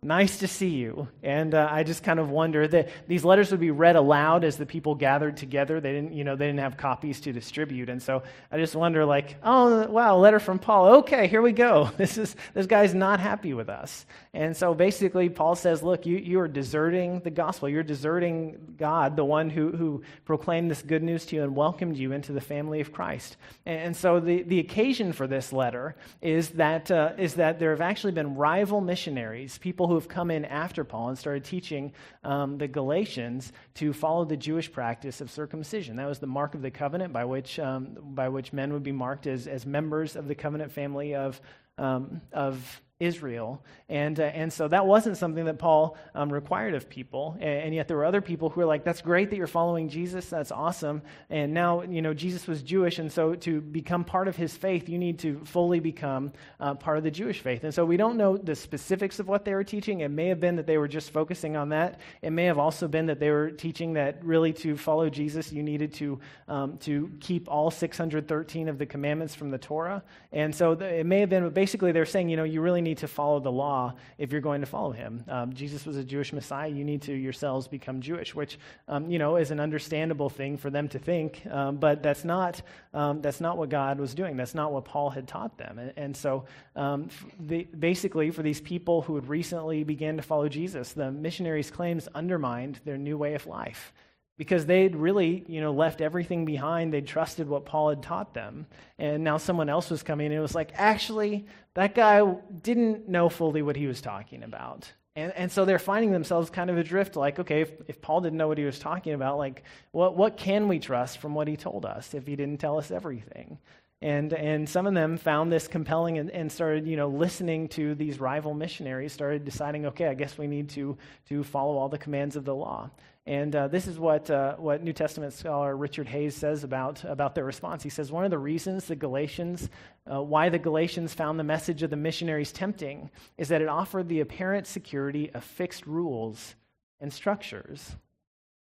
Nice 0.00 0.38
to 0.38 0.46
see 0.46 0.68
you. 0.68 1.08
And 1.24 1.56
uh, 1.56 1.66
I 1.68 1.82
just 1.82 2.04
kind 2.04 2.20
of 2.20 2.30
wonder 2.30 2.68
that 2.68 2.88
these 3.08 3.24
letters 3.24 3.50
would 3.50 3.58
be 3.58 3.72
read 3.72 3.96
aloud 3.96 4.44
as 4.44 4.56
the 4.56 4.64
people 4.64 4.94
gathered 4.94 5.36
together. 5.36 5.80
They 5.80 5.90
didn't, 5.92 6.12
you 6.12 6.22
know, 6.22 6.36
they 6.36 6.46
didn't 6.46 6.60
have 6.60 6.76
copies 6.76 7.20
to 7.22 7.32
distribute. 7.32 7.88
And 7.88 8.00
so 8.00 8.22
I 8.52 8.58
just 8.58 8.76
wonder, 8.76 9.04
like, 9.04 9.38
oh, 9.42 9.88
wow, 9.88 10.16
letter 10.16 10.38
from 10.38 10.60
Paul. 10.60 10.98
Okay, 10.98 11.26
here 11.26 11.42
we 11.42 11.50
go. 11.50 11.90
This 11.98 12.16
is 12.16 12.36
this 12.54 12.66
guy's 12.66 12.94
not 12.94 13.18
happy 13.18 13.54
with 13.54 13.68
us. 13.68 14.06
And 14.32 14.56
so 14.56 14.72
basically, 14.72 15.28
Paul 15.28 15.56
says, 15.56 15.82
look, 15.82 16.06
you, 16.06 16.16
you 16.16 16.38
are 16.38 16.46
deserting 16.46 17.18
the 17.20 17.30
gospel. 17.30 17.68
You're 17.68 17.82
deserting 17.82 18.76
God, 18.78 19.16
the 19.16 19.24
one 19.24 19.50
who, 19.50 19.72
who 19.72 20.04
proclaimed 20.24 20.70
this 20.70 20.80
good 20.80 21.02
news 21.02 21.26
to 21.26 21.36
you 21.36 21.42
and 21.42 21.56
welcomed 21.56 21.96
you 21.96 22.12
into 22.12 22.32
the 22.32 22.40
family 22.40 22.80
of 22.80 22.92
Christ. 22.92 23.36
And, 23.66 23.80
and 23.80 23.96
so 23.96 24.20
the, 24.20 24.42
the 24.44 24.60
occasion 24.60 25.12
for 25.12 25.26
this 25.26 25.52
letter 25.52 25.96
is 26.22 26.50
that, 26.50 26.88
uh, 26.88 27.14
is 27.18 27.34
that 27.34 27.58
there 27.58 27.70
have 27.70 27.80
actually 27.80 28.12
been 28.12 28.36
rival 28.36 28.80
missionaries, 28.80 29.58
people 29.58 29.87
who 29.88 29.94
have 29.94 30.08
come 30.08 30.30
in 30.30 30.44
after 30.44 30.84
Paul 30.84 31.08
and 31.08 31.18
started 31.18 31.44
teaching 31.44 31.92
um, 32.24 32.58
the 32.58 32.68
Galatians 32.68 33.52
to 33.74 33.92
follow 33.92 34.24
the 34.24 34.36
Jewish 34.36 34.70
practice 34.70 35.20
of 35.20 35.30
circumcision. 35.30 35.96
That 35.96 36.08
was 36.08 36.18
the 36.18 36.26
mark 36.26 36.54
of 36.54 36.62
the 36.62 36.70
covenant 36.70 37.12
by 37.12 37.24
which, 37.24 37.58
um, 37.58 37.96
by 38.00 38.28
which 38.28 38.52
men 38.52 38.72
would 38.72 38.82
be 38.82 38.92
marked 38.92 39.26
as, 39.26 39.46
as 39.46 39.66
members 39.66 40.16
of 40.16 40.28
the 40.28 40.34
covenant 40.34 40.70
family 40.72 41.14
of, 41.14 41.40
um, 41.78 42.20
of 42.32 42.80
Israel. 43.00 43.62
And, 43.88 44.18
uh, 44.18 44.24
and 44.24 44.52
so 44.52 44.66
that 44.68 44.84
wasn't 44.84 45.16
something 45.16 45.44
that 45.44 45.58
Paul 45.58 45.96
um, 46.16 46.32
required 46.32 46.74
of 46.74 46.88
people. 46.88 47.36
And, 47.38 47.62
and, 47.62 47.74
yet 47.74 47.86
there 47.86 47.96
were 47.96 48.04
other 48.04 48.20
people 48.20 48.50
who 48.50 48.60
were 48.60 48.66
like, 48.66 48.82
that's 48.82 49.00
great 49.00 49.30
that 49.30 49.36
you're 49.36 49.46
following 49.46 49.88
Jesus. 49.88 50.28
That's 50.28 50.50
awesome. 50.50 51.02
And 51.30 51.54
now, 51.54 51.82
you 51.82 52.02
know, 52.02 52.12
Jesus 52.12 52.48
was 52.48 52.60
Jewish. 52.60 52.98
And 52.98 53.10
so 53.10 53.36
to 53.36 53.60
become 53.60 54.04
part 54.04 54.26
of 54.26 54.34
his 54.34 54.56
faith, 54.56 54.88
you 54.88 54.98
need 54.98 55.20
to 55.20 55.40
fully 55.44 55.78
become 55.78 56.32
uh, 56.58 56.74
part 56.74 56.98
of 56.98 57.04
the 57.04 57.10
Jewish 57.10 57.38
faith. 57.38 57.62
And 57.62 57.72
so 57.72 57.84
we 57.84 57.96
don't 57.96 58.16
know 58.16 58.36
the 58.36 58.56
specifics 58.56 59.20
of 59.20 59.28
what 59.28 59.44
they 59.44 59.54
were 59.54 59.64
teaching. 59.64 60.00
It 60.00 60.10
may 60.10 60.26
have 60.26 60.40
been 60.40 60.56
that 60.56 60.66
they 60.66 60.76
were 60.76 60.88
just 60.88 61.10
focusing 61.12 61.56
on 61.56 61.68
that. 61.68 62.00
It 62.20 62.30
may 62.30 62.46
have 62.46 62.58
also 62.58 62.88
been 62.88 63.06
that 63.06 63.20
they 63.20 63.30
were 63.30 63.52
teaching 63.52 63.92
that 63.92 64.24
really 64.24 64.52
to 64.54 64.76
follow 64.76 65.08
Jesus, 65.08 65.52
you 65.52 65.62
needed 65.62 65.94
to, 65.94 66.18
um, 66.48 66.78
to 66.78 67.12
keep 67.20 67.48
all 67.48 67.70
613 67.70 68.68
of 68.68 68.76
the 68.76 68.86
commandments 68.86 69.36
from 69.36 69.50
the 69.50 69.58
Torah. 69.58 70.02
And 70.32 70.52
so 70.52 70.72
it 70.72 71.06
may 71.06 71.20
have 71.20 71.30
been, 71.30 71.44
but 71.44 71.54
basically 71.54 71.92
they're 71.92 72.04
saying, 72.04 72.28
you 72.28 72.36
know, 72.36 72.44
you 72.44 72.60
really 72.60 72.80
need 72.80 72.87
to 72.96 73.08
follow 73.08 73.40
the 73.40 73.52
law 73.52 73.94
if 74.18 74.32
you're 74.32 74.40
going 74.40 74.60
to 74.60 74.66
follow 74.66 74.90
him. 74.90 75.24
Um, 75.28 75.52
Jesus 75.52 75.86
was 75.86 75.96
a 75.96 76.04
Jewish 76.04 76.32
Messiah. 76.32 76.68
You 76.68 76.84
need 76.84 77.02
to 77.02 77.14
yourselves 77.14 77.68
become 77.68 78.00
Jewish, 78.00 78.34
which, 78.34 78.58
um, 78.88 79.10
you 79.10 79.18
know, 79.18 79.36
is 79.36 79.50
an 79.50 79.60
understandable 79.60 80.30
thing 80.30 80.56
for 80.56 80.70
them 80.70 80.88
to 80.88 80.98
think. 80.98 81.46
Um, 81.50 81.76
but 81.76 82.02
that's 82.02 82.24
not, 82.24 82.62
um, 82.94 83.20
that's 83.20 83.40
not 83.40 83.58
what 83.58 83.68
God 83.68 83.98
was 83.98 84.14
doing. 84.14 84.36
That's 84.36 84.54
not 84.54 84.72
what 84.72 84.84
Paul 84.84 85.10
had 85.10 85.28
taught 85.28 85.58
them. 85.58 85.78
And, 85.78 85.92
and 85.96 86.16
so 86.16 86.44
um, 86.76 87.08
the, 87.38 87.64
basically, 87.64 88.30
for 88.30 88.42
these 88.42 88.60
people 88.60 89.02
who 89.02 89.14
had 89.14 89.28
recently 89.28 89.84
began 89.84 90.16
to 90.16 90.22
follow 90.22 90.48
Jesus, 90.48 90.92
the 90.92 91.10
missionaries' 91.10 91.70
claims 91.70 92.08
undermined 92.14 92.80
their 92.84 92.98
new 92.98 93.18
way 93.18 93.34
of 93.34 93.46
life 93.46 93.92
because 94.38 94.64
they'd 94.64 94.96
really, 94.96 95.44
you 95.48 95.60
know, 95.60 95.72
left 95.72 96.00
everything 96.00 96.44
behind. 96.44 96.92
They'd 96.92 97.06
trusted 97.06 97.48
what 97.48 97.66
Paul 97.66 97.90
had 97.90 98.02
taught 98.02 98.32
them. 98.32 98.66
And 98.98 99.24
now 99.24 99.36
someone 99.36 99.68
else 99.68 99.90
was 99.90 100.02
coming 100.02 100.26
and 100.26 100.34
it 100.34 100.40
was 100.40 100.54
like, 100.54 100.70
actually, 100.74 101.44
that 101.74 101.94
guy 101.94 102.22
didn't 102.62 103.08
know 103.08 103.28
fully 103.28 103.62
what 103.62 103.76
he 103.76 103.88
was 103.88 104.00
talking 104.00 104.44
about. 104.44 104.90
And, 105.16 105.32
and 105.32 105.50
so 105.50 105.64
they're 105.64 105.80
finding 105.80 106.12
themselves 106.12 106.48
kind 106.48 106.70
of 106.70 106.78
adrift, 106.78 107.16
like, 107.16 107.40
okay, 107.40 107.62
if, 107.62 107.72
if 107.88 108.00
Paul 108.00 108.20
didn't 108.20 108.38
know 108.38 108.46
what 108.46 108.58
he 108.58 108.64
was 108.64 108.78
talking 108.78 109.14
about, 109.14 109.36
like, 109.36 109.64
what, 109.90 110.16
what 110.16 110.36
can 110.36 110.68
we 110.68 110.78
trust 110.78 111.18
from 111.18 111.34
what 111.34 111.48
he 111.48 111.56
told 111.56 111.84
us 111.84 112.14
if 112.14 112.24
he 112.24 112.36
didn't 112.36 112.58
tell 112.58 112.78
us 112.78 112.92
everything? 112.92 113.58
And, 114.00 114.32
and 114.32 114.68
some 114.68 114.86
of 114.86 114.94
them 114.94 115.16
found 115.16 115.50
this 115.50 115.66
compelling 115.66 116.18
and, 116.18 116.30
and 116.30 116.50
started, 116.52 116.86
you 116.86 116.96
know, 116.96 117.08
listening 117.08 117.66
to 117.70 117.96
these 117.96 118.20
rival 118.20 118.54
missionaries, 118.54 119.12
started 119.12 119.44
deciding, 119.44 119.86
okay, 119.86 120.06
I 120.06 120.14
guess 120.14 120.38
we 120.38 120.46
need 120.46 120.68
to, 120.70 120.96
to 121.28 121.42
follow 121.42 121.76
all 121.76 121.88
the 121.88 121.98
commands 121.98 122.36
of 122.36 122.44
the 122.44 122.54
law. 122.54 122.90
And 123.26 123.54
uh, 123.54 123.68
this 123.68 123.88
is 123.88 123.98
what, 123.98 124.30
uh, 124.30 124.54
what 124.54 124.84
New 124.84 124.92
Testament 124.92 125.32
scholar 125.32 125.76
Richard 125.76 126.06
Hays 126.06 126.34
says 126.34 126.62
about, 126.64 127.02
about 127.04 127.34
their 127.34 127.44
response. 127.44 127.82
He 127.82 127.90
says, 127.90 128.12
One 128.12 128.24
of 128.24 128.30
the 128.30 128.38
reasons 128.38 128.84
the 128.86 128.96
Galatians, 128.96 129.68
uh, 130.10 130.22
why 130.22 130.48
the 130.48 130.58
Galatians 130.58 131.12
found 131.12 131.38
the 131.38 131.44
message 131.44 131.82
of 131.82 131.90
the 131.90 131.96
missionaries 131.96 132.52
tempting, 132.52 133.10
is 133.36 133.48
that 133.48 133.60
it 133.60 133.68
offered 133.68 134.08
the 134.08 134.20
apparent 134.20 134.66
security 134.66 135.30
of 135.34 135.42
fixed 135.42 135.86
rules 135.86 136.54
and 137.00 137.12
structures. 137.12 137.96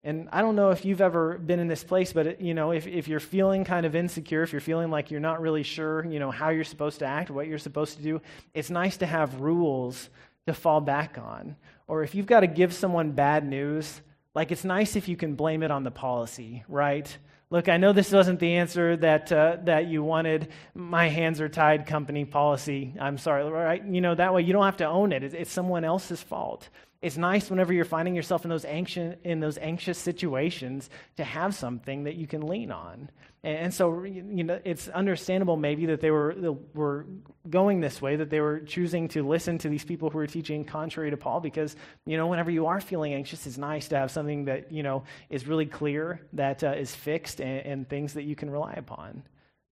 And 0.04 0.30
I 0.32 0.42
don't 0.42 0.56
know 0.56 0.70
if 0.70 0.86
you've 0.86 1.02
ever 1.02 1.38
been 1.38 1.60
in 1.60 1.68
this 1.68 1.84
place, 1.84 2.14
but 2.14 2.40
you 2.40 2.54
know, 2.54 2.72
if, 2.72 2.88
if 2.88 3.08
you're 3.08 3.20
feeling 3.20 3.66
kind 3.66 3.86
of 3.86 3.96
insecure, 3.96 4.44
if 4.44 4.54
you're 4.54 4.62
feeling 4.62 4.90
like 4.90 5.12
you're 5.12 5.20
not 5.20 5.42
really 5.42 5.64
sure, 5.64 6.06
you 6.06 6.20
know, 6.20 6.32
how 6.32 6.50
you're 6.50 6.64
supposed 6.64 7.00
to 7.00 7.06
act, 7.06 7.30
what 7.30 7.48
you're 7.48 7.58
supposed 7.58 7.98
to 7.98 8.04
do, 8.04 8.22
it's 8.54 8.70
nice 8.70 8.98
to 8.98 9.06
have 9.06 9.42
rules 9.42 10.10
to 10.48 10.54
fall 10.54 10.80
back 10.80 11.18
on. 11.18 11.58
Or 11.88 12.04
if 12.04 12.16
you've 12.16 12.26
got 12.26 12.42
to 12.42 12.48
give 12.48 12.74
someone 12.74 13.12
bad 13.12 13.46
news, 13.46 14.02
like, 14.34 14.52
it's 14.52 14.64
nice 14.64 14.96
if 14.96 15.10
you 15.10 15.18
can 15.18 15.36
blame 15.36 15.64
it 15.64 15.72
on 15.72 15.84
the 15.84 15.92
policy, 15.92 16.64
right? 16.70 17.18
Look, 17.50 17.68
I 17.68 17.78
know 17.78 17.94
this 17.94 18.12
wasn't 18.12 18.40
the 18.40 18.54
answer 18.54 18.96
that, 18.98 19.32
uh, 19.32 19.58
that 19.64 19.88
you 19.88 20.04
wanted. 20.04 20.50
My 20.76 21.10
hands 21.10 21.42
are 21.42 21.50
tied 21.50 21.88
company 21.88 22.24
policy. 22.24 22.94
I'm 23.00 23.18
sorry, 23.18 23.44
right? 23.50 23.84
You 23.84 24.02
know, 24.02 24.14
that 24.14 24.34
way 24.34 24.44
you 24.44 24.54
don't 24.54 24.66
have 24.66 24.78
to 24.78 24.88
own 24.88 25.12
it. 25.12 25.24
It's, 25.24 25.34
it's 25.34 25.52
someone 25.52 25.84
else's 25.84 26.22
fault. 26.22 26.70
It's 27.02 27.16
nice 27.18 27.50
whenever 27.50 27.72
you're 27.72 27.86
finding 27.86 28.14
yourself 28.14 28.44
in 28.44 28.50
those, 28.50 28.66
anxious, 28.66 29.16
in 29.24 29.40
those 29.40 29.58
anxious 29.58 29.98
situations 29.98 30.90
to 31.16 31.24
have 31.24 31.56
something 31.56 32.04
that 32.04 32.16
you 32.16 32.28
can 32.28 32.42
lean 32.42 32.72
on. 32.72 33.10
And 33.42 33.74
so, 33.74 34.04
you 34.04 34.44
know, 34.44 34.60
it's 34.66 34.90
understandable 34.90 35.56
maybe 35.56 35.86
that 35.86 36.02
they 36.02 36.12
were, 36.12 36.36
were 36.74 37.06
going 37.50 37.80
this 37.80 38.02
way, 38.02 38.18
that 38.18 38.30
they 38.30 38.42
were 38.42 38.60
choosing 38.60 39.08
to 39.10 39.26
listen 39.26 39.58
to 39.60 39.70
these 39.70 39.86
people 39.86 40.10
who 40.10 40.18
were 40.18 40.28
teaching 40.28 40.66
contrary 40.66 41.10
to 41.12 41.16
Paul, 41.16 41.40
because, 41.40 41.78
you 42.06 42.18
know, 42.18 42.28
whenever 42.28 42.52
you 42.52 42.66
are 42.66 42.82
feeling 42.82 43.14
anxious, 43.14 43.48
it's 43.48 43.58
nice 43.58 43.88
to 43.90 43.98
have 43.98 44.12
something 44.12 44.44
that, 44.46 44.74
you 44.74 44.84
know, 44.84 45.04
is 45.30 45.48
really 45.48 45.68
clear, 45.68 46.20
that 46.34 46.66
uh, 46.66 46.72
is 46.72 46.94
fixed, 46.94 47.40
and, 47.40 47.66
and 47.66 47.90
things 47.90 48.16
that 48.16 48.24
you 48.24 48.36
can 48.36 48.50
rely 48.50 48.74
upon. 48.74 49.24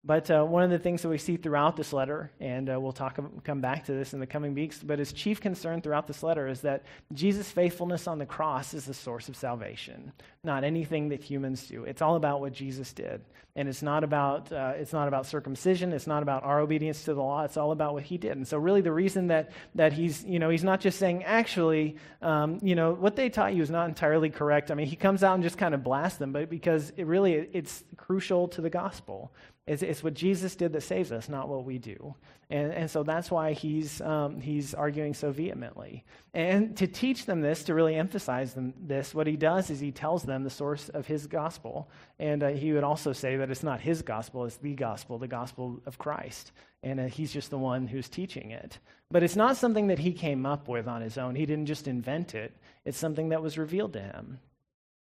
But 0.06 0.30
uh, 0.30 0.44
one 0.44 0.62
of 0.62 0.70
the 0.70 0.78
things 0.78 1.02
that 1.02 1.10
we 1.10 1.18
see 1.18 1.36
throughout 1.36 1.76
this 1.76 1.92
letter, 1.92 2.30
and 2.40 2.70
uh, 2.70 2.80
we'll 2.80 2.92
talk, 2.92 3.18
come 3.44 3.60
back 3.60 3.86
to 3.86 3.92
this 3.92 4.14
in 4.14 4.20
the 4.20 4.28
coming 4.28 4.54
weeks, 4.54 4.84
but 4.84 5.00
his 5.00 5.12
chief 5.12 5.42
concern 5.42 5.82
throughout 5.82 6.06
this 6.06 6.22
letter 6.22 6.48
is 6.48 6.62
that 6.62 6.84
Jesus' 7.12 7.50
faithfulness 7.50 8.06
on 8.06 8.20
the 8.20 8.26
cross 8.26 8.76
is 8.76 8.86
the 8.86 8.94
source 8.94 9.30
of 9.30 9.36
salvation, 9.36 10.12
not 10.44 10.64
anything 10.64 11.10
that 11.10 11.24
humans 11.24 11.68
do. 11.68 11.86
It's 11.86 12.04
all 12.04 12.18
about 12.18 12.40
what 12.40 12.54
Jesus 12.54 12.94
did, 12.94 13.22
and 13.56 13.68
it's 13.68 13.82
not 13.82 14.04
about 14.04 14.52
uh, 14.52 14.74
it's 14.76 14.94
not 14.94 15.08
about 15.08 15.26
circumcision. 15.26 15.92
It's 15.92 16.06
not 16.06 16.22
about 16.22 16.44
our 16.44 16.60
obedience 16.60 17.04
to 17.06 17.16
the 17.16 17.22
law. 17.22 17.44
It's 17.44 17.58
all 17.58 17.72
about 17.72 17.94
what 17.94 18.04
He 18.04 18.20
did. 18.20 18.34
And 18.34 18.48
so, 18.48 18.60
really, 18.60 18.82
the 18.82 18.92
reason 18.92 19.28
that 19.28 19.52
that 19.74 19.92
he's 19.92 20.24
you 20.24 20.38
know 20.38 20.50
he's 20.50 20.64
not 20.64 20.82
just 20.82 21.00
saying 21.00 21.24
actually 21.24 21.96
um, 22.22 22.60
you 22.62 22.76
know 22.76 22.94
what 22.94 23.16
they 23.16 23.30
taught 23.30 23.56
you 23.56 23.64
is 23.64 23.72
not 23.72 23.88
entirely 23.88 24.30
correct. 24.30 24.70
I 24.70 24.76
mean, 24.76 24.88
he 24.88 24.96
comes 24.96 25.24
out 25.24 25.34
and 25.34 25.42
just 25.42 25.58
kind 25.58 25.74
of 25.74 25.84
blasts 25.84 26.20
them, 26.20 26.32
but 26.32 26.48
because 26.48 26.92
it 26.96 27.08
really 27.08 27.50
it's 27.54 27.84
crucial 27.98 28.48
to 28.50 28.62
the 28.62 28.70
gospel. 28.70 29.32
It's, 29.68 29.82
it's, 29.82 30.04
what 30.04 30.14
Jesus 30.14 30.56
did 30.56 30.74
that 30.74 30.82
saves 30.82 31.12
us, 31.12 31.28
not 31.28 31.50
what 31.50 31.66
we 31.66 31.80
do. 31.80 32.14
And, 32.52 32.72
and 32.72 32.92
so 32.92 33.02
that's 33.02 33.32
why 33.32 33.54
he's, 33.54 34.00
um, 34.02 34.40
he's 34.40 34.76
arguing 34.76 35.16
so 35.16 35.32
vehemently. 35.32 36.06
And 36.36 36.78
to 36.78 36.86
teach 36.86 37.26
them 37.26 37.42
this, 37.42 37.64
to 37.64 37.74
really 37.74 37.96
emphasize 37.96 38.54
them 38.54 38.76
this, 38.80 39.16
what 39.16 39.26
he 39.26 39.36
does 39.36 39.72
is 39.72 39.80
he 39.80 39.92
tells 39.92 40.22
them 40.22 40.44
the 40.44 40.52
source 40.52 40.90
of 40.90 41.08
his 41.08 41.26
gospel. 41.26 41.90
And 42.20 42.44
uh, 42.44 42.50
he 42.50 42.74
would 42.74 42.84
also 42.84 43.12
say 43.12 43.38
that 43.38 43.50
it's 43.50 43.64
not 43.64 43.82
his 43.82 44.04
gospel, 44.04 44.46
it's 44.46 44.58
the 44.58 44.76
gospel, 44.76 45.18
the 45.18 45.28
gospel 45.28 45.82
of 45.88 45.98
Christ. 45.98 46.52
And 46.84 47.00
uh, 47.00 47.06
he's 47.06 47.34
just 47.34 47.50
the 47.50 47.58
one 47.58 47.88
who's 47.88 48.08
teaching 48.08 48.52
it. 48.52 48.78
But 49.10 49.24
it's 49.24 49.36
not 49.36 49.58
something 49.58 49.88
that 49.88 49.98
he 49.98 50.14
came 50.14 50.46
up 50.46 50.68
with 50.68 50.88
on 50.88 51.02
his 51.02 51.18
own. 51.18 51.34
He 51.34 51.48
didn't 51.48 51.66
just 51.66 51.88
invent 51.88 52.36
it, 52.36 52.56
it's 52.86 53.00
something 53.00 53.30
that 53.30 53.42
was 53.42 53.58
revealed 53.58 53.94
to 53.94 54.02
him. 54.02 54.38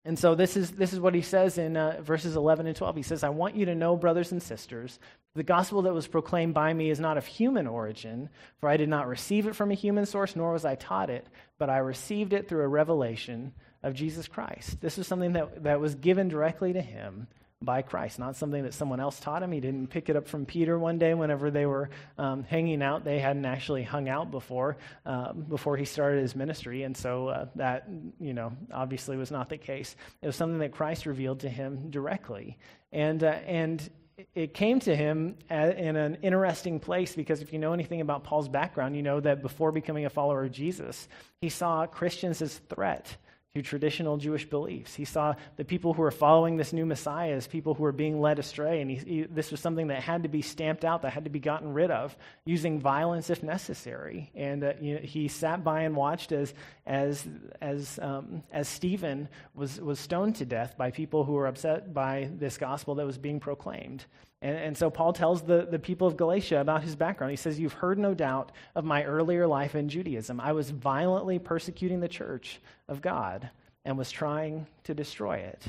And 0.07 0.19
so 0.19 0.35
this 0.35 0.57
is, 0.57 0.73
this 0.73 0.93
is 0.93 1.01
what 1.01 1.15
he 1.15 1.23
says 1.23 1.57
in 1.57 1.77
uh, 1.77 2.01
verses 2.03 2.37
11 2.37 2.67
and 2.67 2.77
12. 2.77 2.97
He 2.97 3.03
says, 3.03 3.25
I 3.25 3.31
want 3.31 3.57
you 3.57 3.65
to 3.67 3.75
know, 3.75 3.97
brothers 3.97 4.33
and 4.33 4.43
sisters, 4.43 4.99
the 5.35 5.43
gospel 5.43 5.83
that 5.83 5.95
was 5.95 6.07
proclaimed 6.07 6.53
by 6.53 6.73
me 6.75 6.91
is 6.91 7.01
not 7.01 7.17
of 7.17 7.27
human 7.27 7.67
origin, 7.67 8.29
for 8.61 8.69
I 8.69 8.77
did 8.77 8.91
not 8.91 9.09
receive 9.09 9.47
it 9.47 9.57
from 9.57 9.71
a 9.71 9.75
human 9.75 10.05
source, 10.05 10.37
nor 10.37 10.53
was 10.53 10.67
I 10.67 10.75
taught 10.75 11.09
it, 11.09 11.27
but 11.59 11.71
I 11.71 11.79
received 11.79 12.35
it 12.35 12.49
through 12.49 12.63
a 12.63 12.69
revelation 12.69 13.55
of 13.83 13.95
Jesus 13.95 14.29
Christ. 14.29 14.81
This 14.81 14.99
was 14.99 15.07
something 15.07 15.33
that, 15.33 15.63
that 15.65 15.81
was 15.81 15.95
given 15.95 16.29
directly 16.29 16.75
to 16.75 16.83
him 16.83 17.27
by 17.63 17.83
Christ, 17.83 18.19
not 18.19 18.37
something 18.37 18.63
that 18.65 18.75
someone 18.75 19.01
else 19.01 19.19
taught 19.21 19.43
him. 19.43 19.53
He 19.53 19.61
didn't 19.61 19.89
pick 19.89 20.09
it 20.09 20.17
up 20.17 20.29
from 20.29 20.45
Peter 20.45 20.79
one 20.79 20.99
day 20.99 21.15
whenever 21.15 21.51
they 21.51 21.67
were 21.67 21.91
um, 22.19 22.45
hanging 22.45 22.83
out. 22.83 23.05
They 23.05 23.19
hadn't 23.19 23.45
actually 23.45 23.83
hung 23.83 24.09
out 24.09 24.31
before 24.31 24.77
uh, 25.07 25.33
before 25.33 25.77
he 25.77 25.85
started 25.85 26.21
his 26.21 26.37
ministry, 26.37 26.83
and 26.83 26.97
so 26.97 27.29
uh, 27.29 27.47
that 27.57 27.89
you 28.21 28.35
know 28.35 28.53
obviously 28.73 29.17
was 29.17 29.31
not 29.31 29.49
the 29.49 29.59
case. 29.59 29.97
It 30.23 30.27
was 30.27 30.37
something 30.37 30.59
that 30.59 30.73
Christ 30.73 31.07
revealed 31.07 31.41
to 31.41 31.49
him 31.49 31.91
directly, 31.91 32.59
and 32.93 33.23
uh, 33.23 33.39
and 33.47 33.89
it 34.35 34.55
came 34.55 34.79
to 34.81 34.95
him 34.95 35.37
in 35.51 35.97
an 35.97 36.19
interesting 36.23 36.79
place 36.79 37.17
because 37.17 37.43
if 37.43 37.53
you 37.53 37.59
know 37.59 37.73
anything 37.73 38.01
about 38.01 38.23
Paul's 38.23 38.49
background, 38.49 38.95
you 38.95 39.03
know 39.03 39.19
that 39.21 39.43
before 39.43 39.73
becoming 39.73 40.07
a 40.07 40.11
follower 40.11 40.45
of 40.45 40.53
Jesus, 40.53 41.09
he 41.41 41.49
saw 41.49 41.87
Christians 41.87 42.41
as 42.41 42.59
threat 42.71 43.17
to 43.55 43.63
traditional 43.63 44.17
Jewish 44.17 44.45
beliefs. 44.45 44.97
He 44.97 45.05
saw 45.05 45.37
the 45.57 45.65
people 45.65 45.93
who 45.95 46.03
were 46.03 46.11
following 46.11 46.57
this 46.57 46.73
new 46.73 46.85
Messiah 46.85 47.35
as 47.35 47.47
people 47.47 47.73
who 47.75 47.85
were 47.85 47.93
being 47.93 48.21
led 48.21 48.41
astray, 48.41 48.81
and 48.81 48.91
he, 48.91 48.97
he, 48.97 49.23
this 49.23 49.53
was 49.53 49.61
something 49.61 49.87
that 49.89 50.03
had 50.03 50.25
to 50.25 50.29
be 50.29 50.43
stamped 50.43 50.85
out, 50.85 51.03
that 51.03 51.13
had 51.13 51.23
to 51.23 51.31
be 51.31 51.39
gotten 51.39 51.73
rid 51.73 51.93
of, 51.93 52.17
using 52.45 52.81
violence 52.81 53.31
if 53.31 53.45
necessary. 53.45 54.33
And 54.35 54.65
uh, 54.65 54.73
you 54.81 54.95
know, 54.95 55.01
he 55.01 55.29
sat 55.29 55.63
by 55.63 55.83
and 55.83 55.95
watched 55.95 56.33
as, 56.33 56.53
as, 56.85 57.25
as, 57.61 58.01
um, 58.03 58.43
as 58.51 58.67
Stephen 58.67 59.29
was, 59.55 59.81
was 59.81 60.01
stoned 60.01 60.35
to 60.37 60.45
death 60.45 60.77
by 60.77 60.91
people 60.91 61.23
who 61.23 61.35
were 61.35 61.47
upset 61.47 61.95
by 61.95 62.31
this 62.37 62.59
gospel 62.59 62.97
that 62.97 63.07
was 63.07 63.19
being 63.19 63.39
proclaimed. 63.39 64.05
And, 64.45 64.59
and, 64.59 64.77
so 64.77 64.91
Paul 64.91 65.15
tells 65.15 65.41
the, 65.41 65.67
the 65.71 65.79
people 65.79 66.07
of 66.07 66.19
Galatia 66.19 66.61
about 66.61 66.83
his 66.83 66.95
background. 66.95 67.31
He 67.31 67.37
says, 67.37 67.59
You've 67.59 67.73
heard 67.73 67.99
no 67.99 68.13
doubt 68.13 68.53
of 68.75 68.85
my 68.85 69.03
earlier 69.05 69.47
life 69.47 69.75
in 69.75 69.89
Judaism. 69.89 70.39
I 70.39 70.53
was 70.53 70.69
violently 70.69 71.39
persecuting 71.39 72.01
the 72.01 72.09
church 72.09 72.61
of 72.87 73.01
God 73.01 73.49
and 73.87 73.97
was 73.97 74.11
trying 74.11 74.67
to 74.85 74.93
destroy 74.93 75.39
it. 75.39 75.65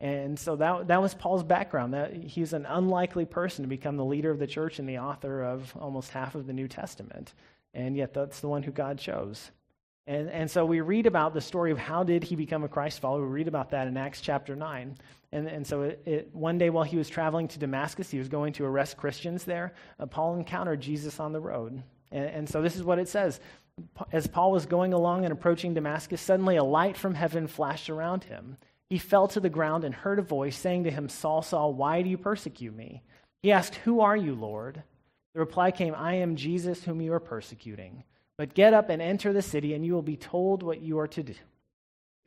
And 0.00 0.38
so 0.38 0.54
that, 0.54 0.86
that 0.86 1.02
was 1.02 1.14
Paul's 1.14 1.42
background. 1.42 1.94
That 1.94 2.14
he's 2.14 2.52
an 2.52 2.64
unlikely 2.64 3.24
person 3.24 3.64
to 3.64 3.68
become 3.68 3.96
the 3.96 4.04
leader 4.04 4.30
of 4.30 4.38
the 4.38 4.46
church 4.46 4.78
and 4.78 4.88
the 4.88 4.98
author 4.98 5.42
of 5.42 5.76
almost 5.76 6.12
half 6.12 6.36
of 6.36 6.46
the 6.46 6.52
New 6.52 6.68
Testament. 6.68 7.34
And 7.74 7.96
yet 7.96 8.14
that's 8.14 8.38
the 8.38 8.48
one 8.48 8.62
who 8.62 8.70
God 8.70 8.98
chose. 8.98 9.50
And, 10.06 10.28
and 10.30 10.50
so 10.50 10.64
we 10.64 10.80
read 10.80 11.06
about 11.06 11.32
the 11.32 11.40
story 11.40 11.70
of 11.70 11.78
how 11.78 12.02
did 12.02 12.24
he 12.24 12.34
become 12.34 12.64
a 12.64 12.68
Christ 12.68 13.00
follower. 13.00 13.22
We 13.22 13.32
read 13.32 13.48
about 13.48 13.70
that 13.70 13.86
in 13.86 13.96
Acts 13.96 14.20
chapter 14.20 14.56
9. 14.56 14.96
And, 15.30 15.46
and 15.48 15.66
so 15.66 15.82
it, 15.82 16.02
it, 16.04 16.30
one 16.32 16.58
day 16.58 16.70
while 16.70 16.84
he 16.84 16.96
was 16.96 17.08
traveling 17.08 17.48
to 17.48 17.58
Damascus, 17.58 18.10
he 18.10 18.18
was 18.18 18.28
going 18.28 18.52
to 18.54 18.64
arrest 18.64 18.96
Christians 18.96 19.44
there. 19.44 19.74
Uh, 20.00 20.06
Paul 20.06 20.34
encountered 20.34 20.80
Jesus 20.80 21.20
on 21.20 21.32
the 21.32 21.40
road. 21.40 21.82
And, 22.10 22.24
and 22.26 22.48
so 22.48 22.62
this 22.62 22.76
is 22.76 22.82
what 22.82 22.98
it 22.98 23.08
says. 23.08 23.40
As 24.10 24.26
Paul 24.26 24.52
was 24.52 24.66
going 24.66 24.92
along 24.92 25.24
and 25.24 25.32
approaching 25.32 25.72
Damascus, 25.72 26.20
suddenly 26.20 26.56
a 26.56 26.64
light 26.64 26.96
from 26.96 27.14
heaven 27.14 27.46
flashed 27.46 27.88
around 27.88 28.24
him. 28.24 28.56
He 28.90 28.98
fell 28.98 29.28
to 29.28 29.40
the 29.40 29.48
ground 29.48 29.84
and 29.84 29.94
heard 29.94 30.18
a 30.18 30.22
voice 30.22 30.56
saying 30.56 30.84
to 30.84 30.90
him, 30.90 31.08
Saul, 31.08 31.40
Saul, 31.40 31.72
why 31.72 32.02
do 32.02 32.10
you 32.10 32.18
persecute 32.18 32.76
me? 32.76 33.02
He 33.42 33.52
asked, 33.52 33.76
Who 33.76 34.00
are 34.00 34.16
you, 34.16 34.34
Lord? 34.34 34.82
The 35.32 35.40
reply 35.40 35.70
came, 35.70 35.94
I 35.94 36.16
am 36.16 36.36
Jesus 36.36 36.84
whom 36.84 37.00
you 37.00 37.14
are 37.14 37.20
persecuting. 37.20 38.04
But 38.38 38.54
get 38.54 38.74
up 38.74 38.88
and 38.88 39.02
enter 39.02 39.32
the 39.32 39.42
city, 39.42 39.74
and 39.74 39.84
you 39.84 39.92
will 39.92 40.02
be 40.02 40.16
told 40.16 40.62
what 40.62 40.80
you 40.80 40.98
are 40.98 41.08
to 41.08 41.22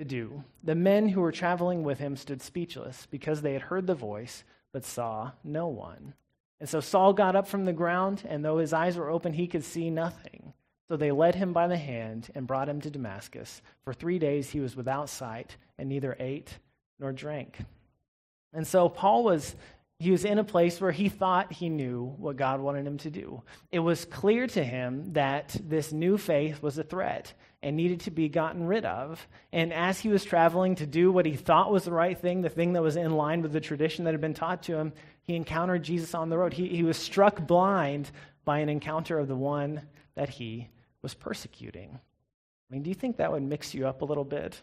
do. 0.06 0.44
The 0.64 0.76
men 0.76 1.10
who 1.10 1.22
were 1.22 1.32
traveling 1.32 1.84
with 1.84 2.00
him 2.00 2.16
stood 2.16 2.42
speechless 2.42 3.08
because 3.10 3.42
they 3.42 3.54
had 3.54 3.64
heard 3.64 3.88
the 3.88 3.96
voice, 3.96 4.44
but 4.72 4.86
saw 4.86 5.32
no 5.44 5.68
one. 5.68 6.14
And 6.60 6.70
so 6.70 6.80
Saul 6.80 7.14
got 7.14 7.36
up 7.36 7.48
from 7.48 7.66
the 7.66 7.74
ground, 7.74 8.24
and 8.28 8.44
though 8.44 8.60
his 8.60 8.74
eyes 8.74 8.98
were 8.98 9.10
open, 9.10 9.34
he 9.34 9.48
could 9.48 9.64
see 9.64 9.90
nothing. 9.90 10.54
So 10.88 10.96
they 10.96 11.12
led 11.12 11.36
him 11.36 11.52
by 11.52 11.68
the 11.68 11.78
hand 11.78 12.30
and 12.36 12.46
brought 12.46 12.70
him 12.70 12.80
to 12.82 12.92
Damascus. 12.92 13.62
For 13.84 13.94
three 13.94 14.20
days 14.20 14.52
he 14.52 14.60
was 14.60 14.76
without 14.76 15.10
sight 15.10 15.58
and 15.78 15.90
neither 15.90 16.16
ate 16.20 16.60
nor 17.00 17.12
drank. 17.12 17.58
And 18.54 18.66
so 18.66 18.88
Paul 18.88 19.24
was 19.24 19.56
he 20.00 20.12
was 20.12 20.26
in 20.26 20.40
a 20.40 20.44
place 20.44 20.82
where 20.82 20.92
he 20.92 21.08
thought 21.08 21.54
he 21.54 21.70
knew 21.70 22.14
what 22.18 22.36
God 22.36 22.60
wanted 22.60 22.86
him 22.86 22.98
to 23.00 23.10
do. 23.10 23.44
It 23.72 23.80
was 23.80 24.04
clear 24.06 24.46
to 24.48 24.64
him 24.64 25.14
that 25.14 25.56
this 25.64 25.94
new 25.94 26.18
faith 26.18 26.62
was 26.62 26.78
a 26.78 26.84
threat 26.84 27.34
and 27.64 27.78
needed 27.78 28.02
to 28.02 28.12
be 28.12 28.28
gotten 28.28 28.68
rid 28.68 28.86
of. 28.86 29.26
And 29.54 29.72
as 29.74 30.00
he 30.00 30.10
was 30.10 30.26
traveling 30.26 30.76
to 30.76 30.86
do 30.86 31.12
what 31.12 31.26
he 31.26 31.36
thought 31.36 31.72
was 31.72 31.86
the 31.86 31.92
right 31.92 32.18
thing, 32.18 32.42
the 32.42 32.50
thing 32.50 32.74
that 32.74 32.84
was 32.84 32.98
in 32.98 33.16
line 33.16 33.42
with 33.42 33.54
the 33.54 33.62
tradition 33.62 34.04
that 34.06 34.14
had 34.14 34.22
been 34.22 34.34
taught 34.34 34.64
to 34.64 34.76
him, 34.76 34.92
he 35.24 35.36
encountered 35.36 35.82
Jesus 35.82 36.14
on 36.14 36.30
the 36.30 36.38
road. 36.38 36.54
He, 36.54 36.68
he 36.68 36.84
was 36.84 36.98
struck 36.98 37.48
blind 37.48 38.12
by 38.44 38.60
an 38.60 38.70
encounter 38.70 39.18
of 39.18 39.28
the 39.30 39.36
one 39.36 39.82
that 40.16 40.30
he 40.30 40.70
was 41.02 41.14
persecuting. 41.14 42.00
I 42.70 42.74
mean, 42.74 42.84
do 42.84 42.90
you 42.90 42.96
think 42.96 43.18
that 43.18 43.32
would 43.32 43.44
mix 43.44 43.74
you 43.74 43.88
up 43.88 44.02
a 44.02 44.06
little 44.06 44.24
bit? 44.24 44.62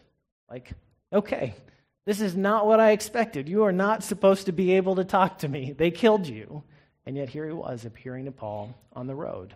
Like, 0.49 0.73
okay, 1.11 1.55
this 2.05 2.21
is 2.21 2.35
not 2.35 2.65
what 2.67 2.79
I 2.79 2.91
expected. 2.91 3.47
You 3.47 3.63
are 3.63 3.71
not 3.71 4.03
supposed 4.03 4.45
to 4.47 4.51
be 4.51 4.73
able 4.73 4.95
to 4.95 5.05
talk 5.05 5.39
to 5.39 5.47
me. 5.47 5.73
They 5.77 5.91
killed 5.91 6.27
you. 6.27 6.63
And 7.05 7.17
yet 7.17 7.29
here 7.29 7.45
he 7.45 7.53
was 7.53 7.85
appearing 7.85 8.25
to 8.25 8.31
Paul 8.31 8.73
on 8.93 9.07
the 9.07 9.15
road. 9.15 9.55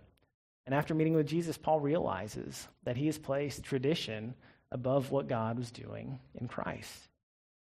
And 0.65 0.75
after 0.75 0.93
meeting 0.93 1.13
with 1.13 1.27
Jesus, 1.27 1.57
Paul 1.57 1.79
realizes 1.79 2.67
that 2.83 2.97
he 2.97 3.05
has 3.05 3.17
placed 3.17 3.63
tradition 3.63 4.33
above 4.71 5.11
what 5.11 5.29
God 5.29 5.57
was 5.57 5.71
doing 5.71 6.19
in 6.35 6.47
Christ. 6.47 7.07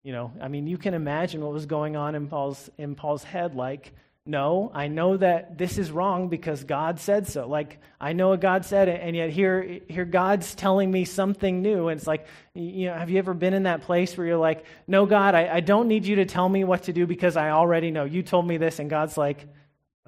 You 0.02 0.12
know, 0.12 0.32
I 0.40 0.48
mean, 0.48 0.66
you 0.66 0.78
can 0.78 0.94
imagine 0.94 1.40
what 1.40 1.52
was 1.52 1.66
going 1.66 1.96
on 1.96 2.14
in 2.14 2.26
Paul's, 2.26 2.68
in 2.78 2.94
Paul's 2.94 3.24
head 3.24 3.54
like, 3.54 3.92
no, 4.26 4.72
I 4.74 4.88
know 4.88 5.16
that 5.16 5.56
this 5.56 5.78
is 5.78 5.90
wrong 5.90 6.28
because 6.28 6.64
God 6.64 6.98
said 6.98 7.28
so. 7.28 7.46
Like, 7.46 7.78
I 8.00 8.12
know 8.12 8.30
what 8.30 8.40
God 8.40 8.64
said, 8.64 8.88
and 8.88 9.14
yet 9.14 9.30
here, 9.30 9.80
here 9.88 10.04
God's 10.04 10.54
telling 10.54 10.90
me 10.90 11.04
something 11.04 11.62
new. 11.62 11.88
And 11.88 11.98
it's 11.98 12.08
like, 12.08 12.26
you 12.52 12.86
know, 12.86 12.94
have 12.94 13.08
you 13.08 13.18
ever 13.18 13.34
been 13.34 13.54
in 13.54 13.62
that 13.64 13.82
place 13.82 14.16
where 14.16 14.26
you're 14.26 14.36
like, 14.36 14.64
no, 14.88 15.06
God, 15.06 15.34
I, 15.34 15.54
I 15.54 15.60
don't 15.60 15.86
need 15.86 16.06
you 16.06 16.16
to 16.16 16.24
tell 16.24 16.48
me 16.48 16.64
what 16.64 16.84
to 16.84 16.92
do 16.92 17.06
because 17.06 17.36
I 17.36 17.50
already 17.50 17.92
know. 17.92 18.04
You 18.04 18.22
told 18.22 18.46
me 18.46 18.56
this, 18.56 18.80
and 18.80 18.90
God's 18.90 19.16
like, 19.16 19.46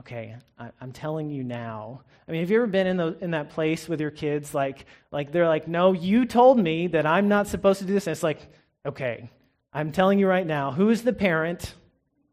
okay, 0.00 0.37
I, 0.59 0.70
am 0.81 0.92
telling 0.92 1.31
you 1.31 1.44
now. 1.44 2.02
I 2.26 2.33
mean, 2.33 2.40
have 2.40 2.50
you 2.50 2.59
ever 2.59 2.66
been 2.66 2.87
in, 2.87 2.96
the, 2.96 3.16
in 3.20 3.31
that 3.31 3.50
place 3.50 3.88
with 3.88 4.00
your 4.00 4.11
kids? 4.11 4.52
Like, 4.52 4.87
like, 5.12 5.31
they're 5.33 5.48
like, 5.48 5.68
no, 5.68 5.92
you 5.92 6.26
told 6.26 6.59
me 6.59 6.88
that 6.88 7.07
I'm 7.07 7.28
not 7.28 7.46
supposed 7.46 7.78
to 7.81 7.87
do 7.87 7.94
this. 7.94 8.07
And 8.07 8.12
it's 8.12 8.22
like, 8.22 8.40
okay, 8.85 9.31
I'm 9.72 9.92
telling 9.92 10.18
you 10.18 10.26
right 10.26 10.46
now, 10.46 10.72
who's 10.72 11.02
the 11.02 11.12
parent? 11.12 11.74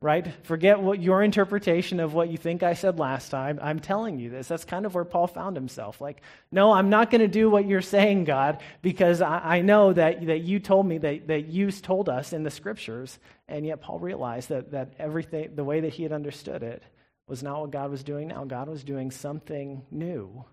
Right? 0.01 0.27
Forget 0.43 0.81
what 0.81 1.01
your 1.01 1.23
interpretation 1.23 1.99
of 1.99 2.13
what 2.13 2.29
you 2.29 2.37
think 2.37 2.63
I 2.63 2.73
said 2.73 2.99
last 2.99 3.29
time. 3.29 3.59
I'm 3.61 3.79
telling 3.79 4.19
you 4.19 4.29
this. 4.29 4.47
That's 4.47 4.65
kind 4.65 4.85
of 4.85 4.93
where 4.93 5.05
Paul 5.05 5.27
found 5.27 5.55
himself. 5.55 6.01
Like, 6.01 6.21
no, 6.51 6.71
I'm 6.71 6.89
not 6.89 7.09
going 7.09 7.21
to 7.21 7.27
do 7.27 7.49
what 7.49 7.65
you're 7.65 7.81
saying, 7.81 8.25
God, 8.25 8.61
because 8.81 9.21
I, 9.21 9.39
I, 9.39 9.61
know 9.61 9.93
that, 9.93 10.25
that 10.27 10.41
you 10.41 10.59
told 10.59 10.85
me, 10.85 10.97
that, 10.99 11.27
that 11.27 11.47
you 11.47 11.71
told 11.71 12.09
us 12.09 12.33
in 12.33 12.43
the 12.43 12.51
scriptures. 12.51 13.17
And 13.47 13.65
yet 13.65 13.81
Paul 13.81 13.99
realized 13.99 14.49
that, 14.49 14.71
that 14.71 14.93
everything, 14.99 15.55
the 15.55 15.63
way 15.63 15.79
that 15.81 15.93
he 15.93 16.03
had 16.03 16.11
understood 16.11 16.61
it, 16.61 16.83
was 17.27 17.41
not 17.41 17.61
what 17.61 17.71
God 17.71 17.89
was 17.89 18.03
doing 18.03 18.27
now. 18.27 18.43
God 18.43 18.69
was 18.69 18.83
doing 18.83 19.11
something 19.11 19.81
new. 19.89 20.45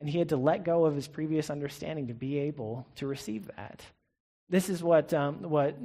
And 0.00 0.08
he 0.08 0.18
had 0.18 0.28
to 0.30 0.36
let 0.36 0.64
go 0.64 0.84
of 0.84 0.94
his 0.94 1.08
previous 1.08 1.50
understanding 1.50 2.08
to 2.08 2.14
be 2.14 2.38
able 2.38 2.86
to 2.96 3.06
receive 3.06 3.48
that. 3.56 3.82
This 4.48 4.68
is 4.68 4.82
what, 4.82 5.14
um, 5.14 5.42
what 5.42 5.76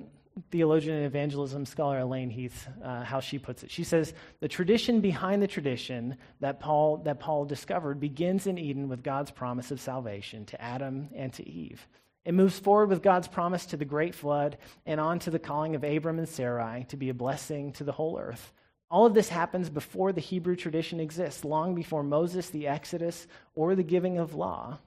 theologian 0.52 0.97
and 0.97 1.06
evangelism 1.06 1.65
scholar 1.65 2.00
Elaine 2.00 2.30
Heath, 2.30 2.67
uh, 2.84 3.04
how 3.04 3.19
she 3.19 3.39
puts 3.39 3.63
it. 3.63 3.71
She 3.71 3.84
says, 3.84 4.13
The 4.39 4.47
tradition 4.47 5.02
behind 5.02 5.41
the 5.41 5.47
tradition 5.47 6.17
that 6.39 6.60
Paul, 6.60 6.97
that 7.06 7.19
Paul 7.19 7.45
discovered 7.45 8.00
begins 8.00 8.47
in 8.47 8.58
Eden 8.58 8.89
with 8.89 9.04
God's 9.04 9.32
promise 9.32 9.71
of 9.71 9.82
salvation 9.82 10.45
to 10.45 10.62
Adam 10.62 11.10
and 11.15 11.34
to 11.34 11.47
Eve. 11.47 11.88
It 12.26 12.34
moves 12.34 12.60
forward 12.60 12.89
with 12.89 13.02
God's 13.02 13.28
promise 13.28 13.65
to 13.67 13.78
the 13.78 13.86
great 13.86 14.13
flood 14.13 14.58
and 14.86 15.00
on 15.00 15.19
to 15.19 15.32
the 15.32 15.39
calling 15.39 15.76
of 15.76 15.84
Abram 15.84 16.19
and 16.19 16.28
Sarai 16.28 16.86
to 16.89 16.97
be 16.97 17.10
a 17.10 17.13
blessing 17.13 17.71
to 17.73 17.86
the 17.86 17.93
whole 17.93 18.19
earth. 18.19 18.54
All 18.91 19.06
of 19.06 19.13
this 19.13 19.30
happens 19.30 19.69
before 19.69 20.12
the 20.12 20.21
Hebrew 20.21 20.56
tradition 20.56 21.00
exists, 21.00 21.43
long 21.43 21.76
before 21.76 22.04
Moses, 22.04 22.50
the 22.50 22.67
Exodus, 22.67 23.28
or 23.56 23.76
the 23.76 23.84
giving 23.84 24.17
of 24.17 24.34
law. 24.34 24.78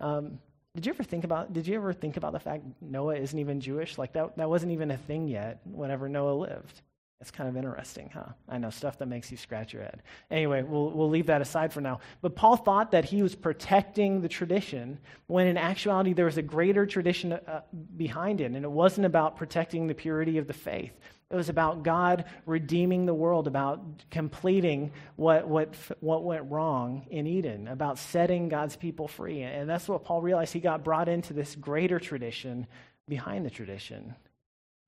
Um, 0.00 0.38
did 0.76 0.86
you 0.86 0.92
ever 0.92 1.02
think 1.02 1.24
about 1.24 1.52
did 1.52 1.66
you 1.66 1.74
ever 1.74 1.92
think 1.92 2.16
about 2.18 2.32
the 2.32 2.38
fact 2.38 2.62
Noah 2.80 3.16
isn't 3.16 3.38
even 3.38 3.60
Jewish? 3.60 3.96
Like 3.98 4.12
that 4.12 4.36
that 4.36 4.48
wasn't 4.48 4.72
even 4.72 4.90
a 4.90 4.96
thing 4.96 5.26
yet 5.26 5.60
whenever 5.64 6.08
Noah 6.08 6.34
lived. 6.34 6.82
It's 7.18 7.30
kind 7.30 7.48
of 7.48 7.56
interesting, 7.56 8.10
huh? 8.12 8.32
I 8.46 8.58
know 8.58 8.68
stuff 8.68 8.98
that 8.98 9.06
makes 9.06 9.30
you 9.30 9.38
scratch 9.38 9.72
your 9.72 9.82
head. 9.82 10.02
Anyway, 10.30 10.62
we'll, 10.62 10.90
we'll 10.90 11.08
leave 11.08 11.26
that 11.26 11.40
aside 11.40 11.72
for 11.72 11.80
now. 11.80 12.00
But 12.20 12.36
Paul 12.36 12.56
thought 12.56 12.90
that 12.90 13.06
he 13.06 13.22
was 13.22 13.34
protecting 13.34 14.20
the 14.20 14.28
tradition 14.28 14.98
when 15.26 15.46
in 15.46 15.56
actuality 15.56 16.12
there 16.12 16.26
was 16.26 16.36
a 16.36 16.42
greater 16.42 16.84
tradition 16.84 17.32
uh, 17.32 17.62
behind 17.96 18.42
it. 18.42 18.52
And 18.52 18.62
it 18.62 18.70
wasn't 18.70 19.06
about 19.06 19.38
protecting 19.38 19.86
the 19.86 19.94
purity 19.94 20.36
of 20.36 20.46
the 20.46 20.52
faith, 20.52 20.92
it 21.30 21.34
was 21.34 21.48
about 21.48 21.82
God 21.82 22.24
redeeming 22.44 23.04
the 23.04 23.14
world, 23.14 23.48
about 23.48 23.82
completing 24.10 24.92
what, 25.16 25.48
what, 25.48 25.74
what 25.98 26.22
went 26.22 26.50
wrong 26.50 27.06
in 27.10 27.26
Eden, 27.26 27.66
about 27.66 27.98
setting 27.98 28.48
God's 28.48 28.76
people 28.76 29.08
free. 29.08 29.42
And 29.42 29.68
that's 29.68 29.88
what 29.88 30.04
Paul 30.04 30.22
realized. 30.22 30.52
He 30.52 30.60
got 30.60 30.84
brought 30.84 31.08
into 31.08 31.32
this 31.32 31.56
greater 31.56 31.98
tradition 31.98 32.68
behind 33.08 33.44
the 33.44 33.50
tradition. 33.50 34.14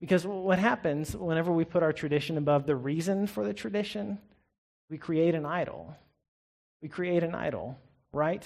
Because 0.01 0.25
what 0.25 0.61
happens 0.61 1.17
whenever 1.17 1.51
we 1.51 1.65
put 1.65 1.83
our 1.83 1.93
tradition 1.93 2.39
above 2.39 2.67
the 2.67 2.77
reason 2.77 3.27
for 3.27 3.45
the 3.45 3.55
tradition, 3.55 4.19
we 4.89 4.97
create 4.97 5.35
an 5.35 5.45
idol. 5.45 5.97
We 6.81 6.89
create 6.89 7.25
an 7.25 7.35
idol, 7.35 7.77
right? 8.13 8.45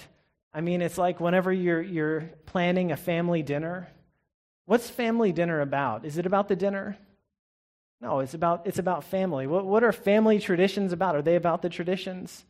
I 0.51 0.61
mean, 0.61 0.81
it's 0.81 0.97
like 0.97 1.19
whenever 1.19 1.53
you're, 1.53 1.81
you're 1.81 2.21
planning 2.47 2.91
a 2.91 2.97
family 2.97 3.43
dinner, 3.43 3.87
what's 4.65 4.89
family 4.89 5.31
dinner 5.31 5.61
about? 5.61 6.05
Is 6.05 6.17
it 6.17 6.25
about 6.25 6.47
the 6.47 6.55
dinner? 6.55 6.97
No, 8.03 8.19
it's 8.19 8.33
about, 8.33 8.67
it's 8.67 8.79
about 8.79 9.05
family. 9.05 9.47
What, 9.47 9.65
what 9.65 9.81
are 9.81 9.93
family 9.93 10.37
traditions 10.37 10.91
about? 10.91 11.15
Are 11.15 11.21
they 11.21 11.37
about 11.37 11.61
the 11.61 11.69
traditions? 11.69 12.43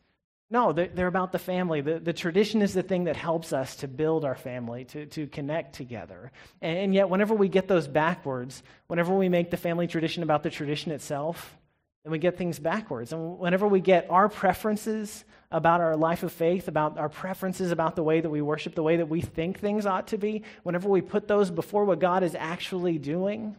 No, 0.50 0.72
they're, 0.72 0.88
they're 0.88 1.06
about 1.06 1.30
the 1.30 1.38
family. 1.38 1.80
The, 1.80 2.00
the 2.00 2.12
tradition 2.12 2.60
is 2.60 2.74
the 2.74 2.82
thing 2.82 3.04
that 3.04 3.14
helps 3.14 3.52
us 3.52 3.76
to 3.76 3.86
build 3.86 4.24
our 4.24 4.34
family, 4.34 4.84
to, 4.86 5.06
to 5.06 5.28
connect 5.28 5.76
together. 5.76 6.32
And, 6.60 6.78
and 6.78 6.94
yet, 6.94 7.08
whenever 7.08 7.34
we 7.34 7.48
get 7.48 7.68
those 7.68 7.86
backwards, 7.86 8.64
whenever 8.88 9.14
we 9.14 9.28
make 9.28 9.52
the 9.52 9.56
family 9.56 9.86
tradition 9.86 10.24
about 10.24 10.42
the 10.42 10.50
tradition 10.50 10.90
itself, 10.90 11.56
then 12.02 12.10
we 12.10 12.18
get 12.18 12.36
things 12.36 12.58
backwards. 12.58 13.12
And 13.12 13.38
whenever 13.38 13.68
we 13.68 13.78
get 13.78 14.10
our 14.10 14.28
preferences 14.28 15.24
about 15.52 15.80
our 15.80 15.96
life 15.96 16.24
of 16.24 16.32
faith, 16.32 16.66
about 16.66 16.98
our 16.98 17.08
preferences 17.08 17.70
about 17.70 17.94
the 17.94 18.02
way 18.02 18.20
that 18.20 18.28
we 18.28 18.42
worship, 18.42 18.74
the 18.74 18.82
way 18.82 18.96
that 18.96 19.08
we 19.08 19.20
think 19.20 19.60
things 19.60 19.86
ought 19.86 20.08
to 20.08 20.18
be, 20.18 20.42
whenever 20.64 20.88
we 20.88 21.00
put 21.00 21.28
those 21.28 21.48
before 21.52 21.84
what 21.84 22.00
God 22.00 22.24
is 22.24 22.34
actually 22.34 22.98
doing, 22.98 23.54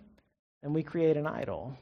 then 0.62 0.74
we 0.74 0.84
create 0.84 1.16
an 1.16 1.26
idol. 1.26 1.78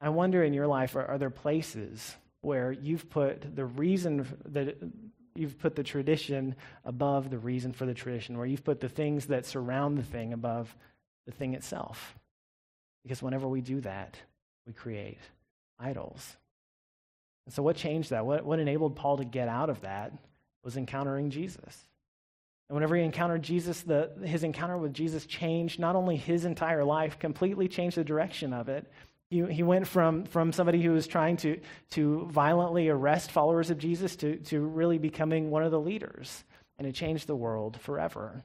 I 0.00 0.08
wonder 0.08 0.42
in 0.42 0.54
your 0.54 0.66
life, 0.66 0.96
are, 0.96 1.04
are 1.04 1.18
there 1.18 1.30
places 1.30 2.16
where 2.40 2.72
you've 2.72 3.10
put 3.10 3.54
the 3.54 3.66
reason 3.66 4.26
that 4.46 4.78
you've 5.34 5.58
put 5.58 5.76
the 5.76 5.82
tradition 5.82 6.54
above 6.84 7.30
the 7.30 7.38
reason 7.38 7.72
for 7.72 7.86
the 7.86 7.94
tradition, 7.94 8.38
where 8.38 8.46
you've 8.46 8.64
put 8.64 8.80
the 8.80 8.88
things 8.88 9.26
that 9.26 9.46
surround 9.46 9.98
the 9.98 10.02
thing 10.02 10.32
above 10.32 10.74
the 11.26 11.32
thing 11.32 11.54
itself? 11.54 12.14
Because 13.02 13.22
whenever 13.22 13.46
we 13.46 13.60
do 13.60 13.80
that, 13.82 14.16
we 14.66 14.72
create 14.72 15.18
idols. 15.78 16.36
And 17.46 17.54
so, 17.54 17.62
what 17.62 17.76
changed 17.76 18.10
that? 18.10 18.24
What, 18.24 18.44
what 18.44 18.58
enabled 18.58 18.96
Paul 18.96 19.18
to 19.18 19.24
get 19.24 19.48
out 19.48 19.70
of 19.70 19.82
that 19.82 20.12
was 20.62 20.76
encountering 20.76 21.30
Jesus. 21.30 21.86
And 22.68 22.76
whenever 22.76 22.94
he 22.94 23.02
encountered 23.02 23.42
Jesus, 23.42 23.82
the, 23.82 24.10
his 24.24 24.44
encounter 24.44 24.78
with 24.78 24.94
Jesus 24.94 25.26
changed 25.26 25.80
not 25.80 25.96
only 25.96 26.16
his 26.16 26.44
entire 26.44 26.84
life, 26.84 27.18
completely 27.18 27.66
changed 27.66 27.96
the 27.96 28.04
direction 28.04 28.52
of 28.52 28.68
it, 28.68 28.88
he, 29.30 29.44
he 29.46 29.62
went 29.62 29.86
from, 29.86 30.24
from 30.24 30.52
somebody 30.52 30.82
who 30.82 30.90
was 30.90 31.06
trying 31.06 31.36
to, 31.38 31.60
to 31.90 32.26
violently 32.26 32.88
arrest 32.88 33.30
followers 33.30 33.70
of 33.70 33.78
Jesus 33.78 34.16
to, 34.16 34.36
to 34.36 34.60
really 34.60 34.98
becoming 34.98 35.50
one 35.50 35.62
of 35.62 35.70
the 35.70 35.80
leaders. 35.80 36.44
And 36.78 36.86
it 36.86 36.94
changed 36.94 37.26
the 37.26 37.36
world 37.36 37.78
forever. 37.80 38.42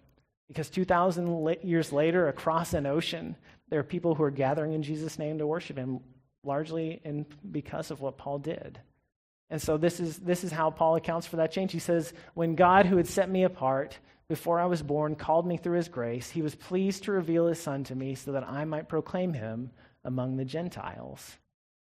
Because 0.48 0.70
2,000 0.70 1.58
years 1.64 1.92
later, 1.92 2.28
across 2.28 2.74
an 2.74 2.86
ocean, 2.86 3.36
there 3.70 3.80
are 3.80 3.84
people 3.84 4.14
who 4.14 4.24
are 4.24 4.32
gathering 4.32 4.74
in 4.74 4.84
Jesus' 4.84 5.18
name 5.18 5.40
to 5.40 5.48
worship 5.48 5.76
him, 5.76 6.02
largely 6.44 7.02
in, 7.04 7.26
because 7.50 7.90
of 7.90 8.00
what 8.00 8.18
Paul 8.18 8.38
did. 8.38 8.80
And 9.50 9.60
so 9.60 9.78
this 9.78 10.00
is, 10.00 10.18
this 10.18 10.44
is 10.44 10.52
how 10.52 10.70
Paul 10.70 10.98
accounts 10.98 11.26
for 11.26 11.38
that 11.38 11.52
change. 11.52 11.72
He 11.72 11.80
says, 11.80 12.14
When 12.36 12.54
God, 12.54 12.86
who 12.86 12.98
had 12.98 13.08
set 13.08 13.30
me 13.30 13.44
apart 13.44 13.98
before 14.28 14.60
I 14.60 14.66
was 14.66 14.84
born, 14.84 15.16
called 15.16 15.48
me 15.48 15.58
through 15.58 15.78
his 15.78 15.88
grace, 15.88 16.30
he 16.30 16.44
was 16.44 16.54
pleased 16.54 17.04
to 17.04 17.12
reveal 17.12 17.48
his 17.48 17.60
son 17.60 17.84
to 17.86 17.96
me 17.96 18.14
so 18.14 18.34
that 18.34 18.48
I 18.48 18.66
might 18.66 18.90
proclaim 18.90 19.34
him 19.34 19.72
among 20.06 20.38
the 20.38 20.46
Gentiles. 20.46 21.38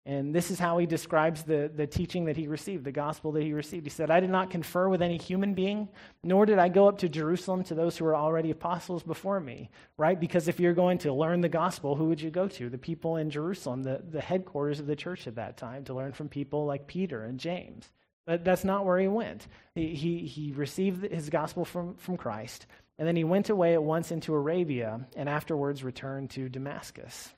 And 0.04 0.34
this 0.34 0.50
is 0.50 0.58
how 0.58 0.80
he 0.80 0.88
describes 0.88 1.44
the, 1.44 1.72
the 1.74 1.86
teaching 1.86 2.26
that 2.26 2.36
he 2.36 2.48
received, 2.48 2.86
the 2.86 2.92
gospel 2.92 3.34
that 3.34 3.44
he 3.44 3.54
received. 3.54 3.86
He 3.86 3.92
said, 3.92 4.10
I 4.10 4.20
did 4.20 4.32
not 4.32 4.50
confer 4.50 4.90
with 4.90 5.04
any 5.04 5.18
human 5.18 5.54
being, 5.54 5.90
nor 6.24 6.48
did 6.48 6.58
I 6.58 6.70
go 6.70 6.88
up 6.88 6.98
to 7.00 7.10
Jerusalem 7.10 7.64
to 7.66 7.76
those 7.76 7.98
who 7.98 8.06
were 8.06 8.16
already 8.16 8.50
apostles 8.50 9.04
before 9.04 9.40
me, 9.40 9.70
right? 9.98 10.20
Because 10.20 10.48
if 10.48 10.60
you're 10.60 10.74
going 10.74 10.98
to 11.00 11.14
learn 11.14 11.42
the 11.42 11.50
gospel, 11.50 11.96
who 11.96 12.06
would 12.06 12.20
you 12.20 12.32
go 12.32 12.48
to? 12.48 12.68
The 12.68 12.80
people 12.80 13.18
in 13.18 13.30
Jerusalem, 13.30 13.84
the, 13.84 14.02
the 14.10 14.22
headquarters 14.22 14.80
of 14.80 14.88
the 14.88 14.96
church 14.96 15.28
at 15.28 15.36
that 15.36 15.58
time, 15.58 15.84
to 15.84 15.94
learn 15.94 16.14
from 16.14 16.30
people 16.30 16.66
like 16.66 16.88
Peter 16.88 17.24
and 17.24 17.40
James. 17.40 17.88
But 18.26 18.44
that's 18.44 18.64
not 18.64 18.86
where 18.86 18.98
he 18.98 19.08
went. 19.08 19.48
He, 19.76 19.94
he, 19.94 20.18
he 20.26 20.52
received 20.52 21.12
his 21.12 21.30
gospel 21.30 21.64
from, 21.64 21.94
from 21.96 22.18
Christ, 22.18 22.66
and 22.98 23.08
then 23.08 23.16
he 23.16 23.24
went 23.24 23.52
away 23.52 23.76
at 23.76 23.84
once 23.84 24.12
into 24.12 24.34
Arabia, 24.34 25.06
and 25.16 25.30
afterwards 25.30 25.84
returned 25.84 26.32
to 26.32 26.50
Damascus. 26.50 27.32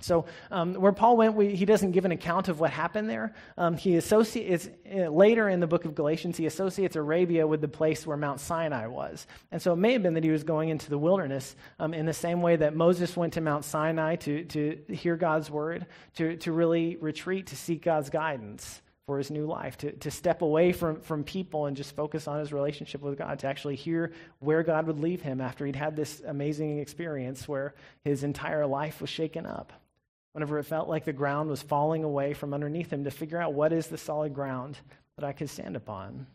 So, 0.00 0.26
um, 0.50 0.74
where 0.74 0.92
Paul 0.92 1.16
went, 1.16 1.34
we, 1.34 1.56
he 1.56 1.64
doesn't 1.64 1.92
give 1.92 2.04
an 2.04 2.12
account 2.12 2.48
of 2.48 2.60
what 2.60 2.70
happened 2.70 3.08
there. 3.08 3.32
Um, 3.56 3.78
he 3.78 3.96
associates, 3.96 4.68
uh, 4.94 5.08
later 5.08 5.48
in 5.48 5.58
the 5.58 5.66
book 5.66 5.86
of 5.86 5.94
Galatians, 5.94 6.36
he 6.36 6.44
associates 6.44 6.96
Arabia 6.96 7.46
with 7.46 7.62
the 7.62 7.68
place 7.68 8.06
where 8.06 8.18
Mount 8.18 8.38
Sinai 8.38 8.88
was. 8.88 9.26
And 9.52 9.60
so 9.60 9.72
it 9.72 9.76
may 9.76 9.94
have 9.94 10.02
been 10.02 10.12
that 10.12 10.22
he 10.22 10.30
was 10.30 10.44
going 10.44 10.68
into 10.68 10.90
the 10.90 10.98
wilderness 10.98 11.56
um, 11.78 11.94
in 11.94 12.04
the 12.04 12.12
same 12.12 12.42
way 12.42 12.56
that 12.56 12.76
Moses 12.76 13.16
went 13.16 13.32
to 13.32 13.40
Mount 13.40 13.64
Sinai 13.64 14.16
to, 14.16 14.44
to 14.44 14.78
hear 14.90 15.16
God's 15.16 15.50
word, 15.50 15.86
to, 16.16 16.36
to 16.36 16.52
really 16.52 16.96
retreat, 16.96 17.46
to 17.46 17.56
seek 17.56 17.82
God's 17.82 18.10
guidance 18.10 18.82
for 19.06 19.16
his 19.16 19.30
new 19.30 19.46
life, 19.46 19.78
to, 19.78 19.92
to 19.92 20.10
step 20.10 20.42
away 20.42 20.72
from, 20.72 21.00
from 21.00 21.24
people 21.24 21.66
and 21.66 21.76
just 21.76 21.96
focus 21.96 22.28
on 22.28 22.38
his 22.38 22.52
relationship 22.52 23.00
with 23.00 23.16
God, 23.16 23.38
to 23.38 23.46
actually 23.46 23.76
hear 23.76 24.12
where 24.40 24.62
God 24.62 24.86
would 24.88 25.00
leave 25.00 25.22
him 25.22 25.40
after 25.40 25.64
he'd 25.64 25.74
had 25.74 25.96
this 25.96 26.20
amazing 26.26 26.80
experience 26.80 27.48
where 27.48 27.74
his 28.04 28.24
entire 28.24 28.66
life 28.66 29.00
was 29.00 29.08
shaken 29.08 29.46
up 29.46 29.72
whenever 30.36 30.58
it 30.58 30.64
felt 30.64 30.86
like 30.86 31.06
the 31.06 31.14
ground 31.14 31.48
was 31.48 31.62
falling 31.62 32.04
away 32.04 32.34
from 32.34 32.52
underneath 32.52 32.92
him, 32.92 33.04
to 33.04 33.10
figure 33.10 33.40
out 33.40 33.54
what 33.54 33.72
is 33.72 33.86
the 33.86 33.96
solid 33.96 34.34
ground 34.34 34.78
that 35.16 35.24
I 35.24 35.32
could 35.32 35.48
stand 35.48 35.76
upon. 35.76 36.26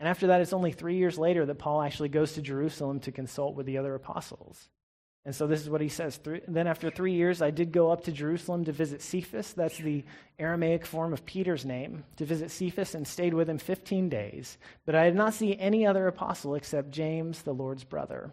And 0.00 0.08
after 0.08 0.28
that, 0.28 0.40
it's 0.40 0.54
only 0.54 0.72
three 0.72 0.96
years 0.96 1.18
later 1.18 1.44
that 1.44 1.58
Paul 1.58 1.82
actually 1.82 2.08
goes 2.08 2.32
to 2.32 2.40
Jerusalem 2.40 2.98
to 3.00 3.12
consult 3.12 3.54
with 3.54 3.66
the 3.66 3.76
other 3.76 3.94
apostles. 3.94 4.70
And 5.26 5.34
so 5.34 5.46
this 5.46 5.60
is 5.60 5.68
what 5.68 5.82
he 5.82 5.90
says. 5.90 6.18
Then, 6.48 6.66
after 6.66 6.88
three 6.88 7.12
years, 7.12 7.42
I 7.42 7.50
did 7.50 7.72
go 7.72 7.90
up 7.90 8.04
to 8.04 8.10
Jerusalem 8.10 8.64
to 8.64 8.72
visit 8.72 9.02
Cephas. 9.02 9.52
That's 9.52 9.76
the 9.76 10.02
Aramaic 10.38 10.86
form 10.86 11.12
of 11.12 11.26
Peter's 11.26 11.66
name. 11.66 12.04
To 12.16 12.24
visit 12.24 12.50
Cephas 12.50 12.94
and 12.94 13.06
stayed 13.06 13.34
with 13.34 13.50
him 13.50 13.58
15 13.58 14.08
days. 14.08 14.56
But 14.86 14.94
I 14.94 15.04
did 15.04 15.14
not 15.14 15.34
see 15.34 15.58
any 15.58 15.86
other 15.86 16.06
apostle 16.06 16.54
except 16.54 16.90
James, 16.90 17.42
the 17.42 17.52
Lord's 17.52 17.84
brother. 17.84 18.32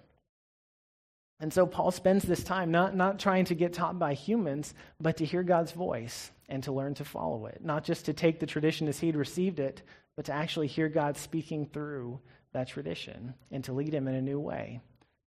And 1.43 1.51
so 1.51 1.65
Paul 1.65 1.91
spends 1.91 2.23
this 2.23 2.41
time 2.41 2.71
not, 2.71 2.95
not 2.95 3.19
trying 3.19 3.43
to 3.45 3.53
get 3.53 3.73
taught 3.73 3.99
by 3.99 4.13
humans, 4.13 4.73
but 5.01 5.17
to 5.17 5.25
hear 5.25 5.43
God's 5.43 5.73
voice 5.73 6.32
and 6.47 6.63
to 6.63 6.71
learn 6.71 6.93
to 6.93 7.03
follow 7.03 7.47
it. 7.47 7.60
Not 7.62 7.84
just 7.84 8.06
to 8.06 8.13
take 8.13 8.39
the 8.39 8.45
tradition 8.45 8.88
as 8.88 8.97
he'd 8.97 9.17
received 9.17 9.60
it, 9.60 9.82
but 10.15 10.23
to 10.27 10.32
actually 10.32 10.67
hear 10.67 10.88
God 10.88 11.17
speaking 11.17 11.65
through 11.65 12.21
that 12.53 12.69
tradition 12.69 13.34
and 13.51 13.62
to 13.65 13.73
lead 13.73 13.93
him 13.93 14.08
in 14.08 14.15
a 14.15 14.21
new 14.21 14.39
way. 14.39 14.79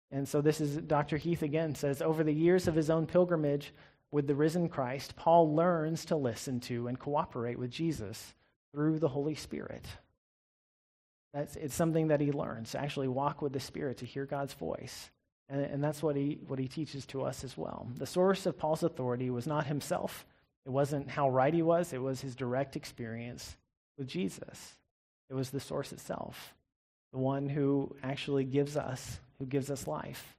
And 0.10 0.26
so 0.26 0.40
this 0.40 0.62
is 0.62 0.78
Dr. 0.78 1.18
Heath 1.18 1.42
again 1.42 1.76
says 1.76 2.02
over 2.02 2.24
the 2.24 2.32
years 2.32 2.70
of 2.70 2.76
his 2.76 2.90
own 2.90 3.08
pilgrimage 3.08 3.74
with 4.10 4.26
the 4.26 4.36
risen 4.36 4.70
Christ, 4.70 5.18
Paul 5.18 5.54
learns 5.54 6.06
to 6.06 6.16
listen 6.16 6.62
to 6.62 6.88
and 6.88 6.98
cooperate 6.98 7.60
with 7.60 7.72
Jesus 7.72 8.34
through 8.74 9.00
the 9.00 9.10
Holy 9.10 9.36
Spirit. 9.36 9.84
That's, 11.34 11.58
it's 11.58 11.76
something 11.76 12.08
that 12.08 12.22
he 12.22 12.32
learns 12.32 12.72
to 12.72 12.80
actually 12.80 13.10
walk 13.10 13.42
with 13.42 13.52
the 13.52 13.60
Spirit, 13.60 13.98
to 13.98 14.06
hear 14.06 14.26
God's 14.26 14.54
voice. 14.54 15.10
And, 15.50 15.62
and 15.62 15.84
that's 15.84 16.02
what 16.02 16.16
he, 16.16 16.40
what 16.48 16.60
he 16.60 16.68
teaches 16.68 17.06
to 17.08 17.24
us 17.24 17.44
as 17.44 17.58
well. 17.58 17.88
The 17.98 18.06
source 18.06 18.46
of 18.46 18.58
Paul's 18.58 18.84
authority 18.84 19.30
was 19.30 19.48
not 19.48 19.66
himself, 19.66 20.26
it 20.66 20.72
wasn't 20.72 21.10
how 21.10 21.30
right 21.30 21.54
he 21.54 21.62
was, 21.62 21.94
it 21.94 22.02
was 22.02 22.22
his 22.22 22.36
direct 22.36 22.76
experience 22.76 23.56
with 23.98 24.08
Jesus. 24.08 24.76
It 25.30 25.34
was 25.34 25.50
the 25.50 25.60
source 25.60 25.92
itself, 25.92 26.54
the 27.12 27.20
one 27.20 27.50
who 27.50 27.96
actually 28.04 28.44
gives 28.44 28.78
us, 28.78 29.20
who 29.40 29.46
gives 29.46 29.72
us 29.72 29.88
life. 29.88 30.36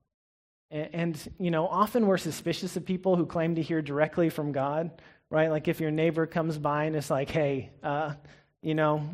And, 0.71 0.89
and, 0.93 1.33
you 1.39 1.51
know, 1.51 1.67
often 1.67 2.07
we're 2.07 2.19
suspicious 2.19 2.77
of 2.77 2.85
people 2.85 3.17
who 3.17 3.27
claim 3.27 3.55
to 3.55 3.63
hear 3.63 3.83
directly 3.83 4.31
from 4.31 4.53
God, 4.53 4.91
right? 5.31 5.51
Like 5.51 5.69
if 5.69 5.81
your 5.81 5.91
neighbor 5.91 6.27
comes 6.27 6.59
by 6.59 6.85
and 6.85 6.97
it's 6.97 7.11
like, 7.11 7.31
hey, 7.31 7.71
uh, 7.83 8.15
you 8.63 8.75
know, 8.75 9.09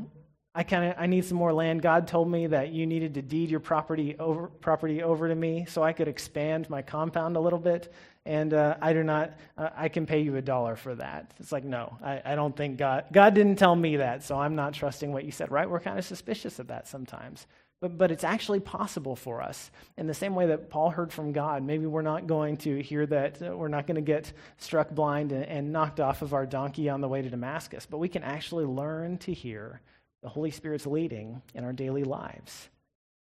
I 0.55 0.65
kind 0.65 0.85
of 0.85 0.95
I 0.99 1.07
need 1.07 1.25
some 1.25 1.39
more 1.39 1.53
land. 1.53 1.81
God 1.81 2.07
told 2.07 2.31
me 2.31 2.47
that 2.49 2.73
you 2.73 2.87
needed 2.87 3.15
to 3.15 3.23
deed 3.23 3.51
your 3.51 3.61
property 3.61 4.17
over 4.19 4.49
property 4.49 5.03
over 5.03 5.27
to 5.29 5.35
me 5.35 5.65
so 5.67 5.83
I 5.83 5.95
could 5.95 6.09
expand 6.09 6.69
my 6.69 6.83
compound 6.83 7.37
a 7.37 7.41
little 7.41 7.59
bit, 7.59 7.91
and 8.27 8.53
uh, 8.53 8.77
I 8.81 8.93
do 8.93 9.03
not. 9.03 9.39
Uh, 9.57 9.71
I 9.75 9.89
can 9.89 10.05
pay 10.05 10.21
you 10.21 10.37
a 10.37 10.43
dollar 10.43 10.77
for 10.77 10.95
that. 10.97 11.33
It's 11.41 11.53
like 11.53 11.65
no, 11.65 11.97
I, 12.05 12.21
I 12.25 12.35
don't 12.35 12.55
think 12.55 12.77
God 12.77 13.07
God 13.13 13.35
didn't 13.35 13.57
tell 13.57 13.75
me 13.75 13.97
that, 13.97 14.25
so 14.25 14.39
I'm 14.39 14.55
not 14.55 14.75
trusting 14.75 15.11
what 15.11 15.25
you 15.25 15.33
said. 15.33 15.51
Right? 15.51 15.69
We're 15.69 15.81
kind 15.81 15.99
of 15.99 16.05
suspicious 16.05 16.59
of 16.59 16.67
that 16.67 16.87
sometimes. 16.87 17.47
But, 17.81 17.99
but 17.99 18.13
it's 18.13 18.23
actually 18.23 18.61
possible 18.61 19.17
for 19.17 19.43
us. 19.43 19.73
In 19.99 20.07
the 20.07 20.15
same 20.15 20.37
way 20.37 20.47
that 20.47 20.71
Paul 20.71 20.91
heard 20.91 21.13
from 21.13 21.33
God, 21.33 21.65
maybe 21.65 21.85
we're 21.85 22.01
not 22.01 22.29
going 22.29 22.57
to 22.59 22.81
hear 22.81 23.07
that, 23.07 23.43
uh, 23.43 23.57
we're 23.57 23.67
not 23.67 23.89
going 23.89 23.97
to 23.97 24.01
get 24.01 24.33
struck 24.57 24.91
blind 24.91 25.33
and, 25.33 25.45
and 25.47 25.73
knocked 25.73 25.99
off 25.99 26.23
of 26.23 26.33
our 26.33 26.47
donkey 26.47 26.89
on 26.89 27.01
the 27.01 27.09
way 27.09 27.23
to 27.23 27.29
Damascus, 27.29 27.85
but 27.85 27.99
we 27.99 28.09
can 28.09 28.23
actually 28.23 28.67
learn 28.67 29.19
to 29.19 29.33
hear 29.33 29.81
the 30.23 30.29
Holy 30.29 30.51
Spirit's 30.51 30.87
leading 30.87 31.43
in 31.55 31.65
our 31.65 31.73
daily 31.73 32.05
lives. 32.05 32.69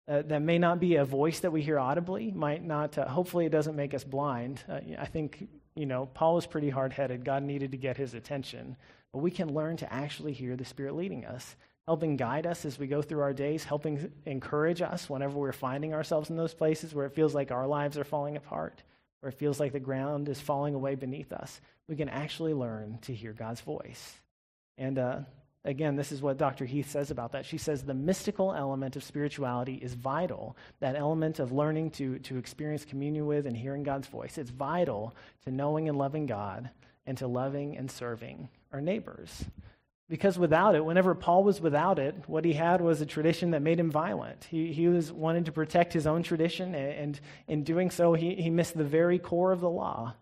Uh, 0.07 0.21
that 0.23 0.41
may 0.41 0.57
not 0.57 0.79
be 0.79 0.95
a 0.95 1.05
voice 1.05 1.41
that 1.41 1.51
we 1.51 1.61
hear 1.61 1.77
audibly, 1.77 2.31
might 2.31 2.63
not, 2.63 2.97
uh, 2.97 3.07
hopefully, 3.07 3.45
it 3.45 3.51
doesn't 3.51 3.75
make 3.75 3.93
us 3.93 4.05
blind. 4.05 4.63
Uh, 4.69 4.79
I 4.97 5.05
think, 5.05 5.47
you 5.75 5.85
know, 5.85 6.05
Paul 6.13 6.35
was 6.35 6.47
pretty 6.47 6.69
hard 6.69 6.93
headed. 6.93 7.25
God 7.25 7.43
needed 7.43 7.71
to 7.71 7.77
get 7.77 7.97
his 7.97 8.13
attention. 8.13 8.77
But 9.11 9.19
we 9.19 9.31
can 9.31 9.53
learn 9.53 9.77
to 9.77 9.93
actually 9.93 10.33
hear 10.33 10.55
the 10.55 10.65
Spirit 10.65 10.95
leading 10.95 11.25
us 11.25 11.55
helping 11.87 12.17
guide 12.17 12.45
us 12.45 12.65
as 12.65 12.77
we 12.77 12.85
go 12.85 13.01
through 13.01 13.21
our 13.21 13.33
days, 13.33 13.63
helping 13.63 14.11
encourage 14.25 14.81
us 14.81 15.09
whenever 15.09 15.37
we're 15.37 15.53
finding 15.53 15.93
ourselves 15.93 16.29
in 16.29 16.35
those 16.35 16.53
places 16.53 16.93
where 16.93 17.05
it 17.05 17.13
feels 17.13 17.33
like 17.33 17.49
our 17.49 17.65
lives 17.65 17.97
are 17.97 18.03
falling 18.03 18.35
apart, 18.35 18.83
where 19.21 19.29
it 19.29 19.37
feels 19.37 19.59
like 19.59 19.71
the 19.71 19.79
ground 19.79 20.27
is 20.27 20.39
falling 20.39 20.75
away 20.75 20.95
beneath 20.95 21.31
us. 21.31 21.61
We 21.87 21.95
can 21.95 22.09
actually 22.09 22.53
learn 22.53 22.99
to 23.03 23.13
hear 23.13 23.31
God's 23.31 23.61
voice. 23.61 24.19
And 24.77 24.99
uh, 24.99 25.19
again, 25.65 25.95
this 25.95 26.11
is 26.11 26.21
what 26.21 26.37
Dr. 26.37 26.65
Heath 26.65 26.89
says 26.89 27.11
about 27.11 27.31
that. 27.33 27.45
She 27.45 27.57
says 27.57 27.83
the 27.83 27.93
mystical 27.93 28.53
element 28.53 28.95
of 28.95 29.03
spirituality 29.03 29.75
is 29.75 29.93
vital, 29.93 30.55
that 30.79 30.95
element 30.95 31.39
of 31.39 31.51
learning 31.51 31.91
to, 31.91 32.19
to 32.19 32.37
experience 32.37 32.85
communion 32.85 33.25
with 33.25 33.45
and 33.45 33.55
hearing 33.55 33.83
God's 33.83 34.07
voice. 34.07 34.37
It's 34.37 34.49
vital 34.49 35.15
to 35.43 35.51
knowing 35.51 35.89
and 35.89 35.97
loving 35.97 36.25
God 36.25 36.69
and 37.05 37.17
to 37.17 37.27
loving 37.27 37.77
and 37.77 37.89
serving 37.89 38.49
our 38.71 38.81
neighbors. 38.81 39.45
Because 40.09 40.39
without 40.39 40.75
it, 40.75 40.85
whenever 40.85 41.13
Paul 41.13 41.43
was 41.43 41.59
without 41.59 41.99
it, 41.99 42.15
what 42.27 42.45
he 42.45 42.53
had 42.53 42.79
was 42.79 43.01
a 43.01 43.05
tradition 43.05 43.51
that 43.51 43.61
made 43.61 43.79
him 43.79 43.91
violent. 43.91 44.47
He, 44.49 44.71
he 44.71 44.87
was 44.87 45.11
wanting 45.11 45.43
to 45.45 45.51
protect 45.51 45.91
his 45.91 46.07
own 46.07 46.23
tradition, 46.23 46.73
and 46.75 47.19
in 47.49 47.63
doing 47.63 47.91
so, 47.91 48.13
he, 48.13 48.35
he 48.35 48.49
missed 48.49 48.77
the 48.77 48.85
very 48.85 49.19
core 49.19 49.51
of 49.51 49.59
the 49.59 49.69
law 49.69 50.13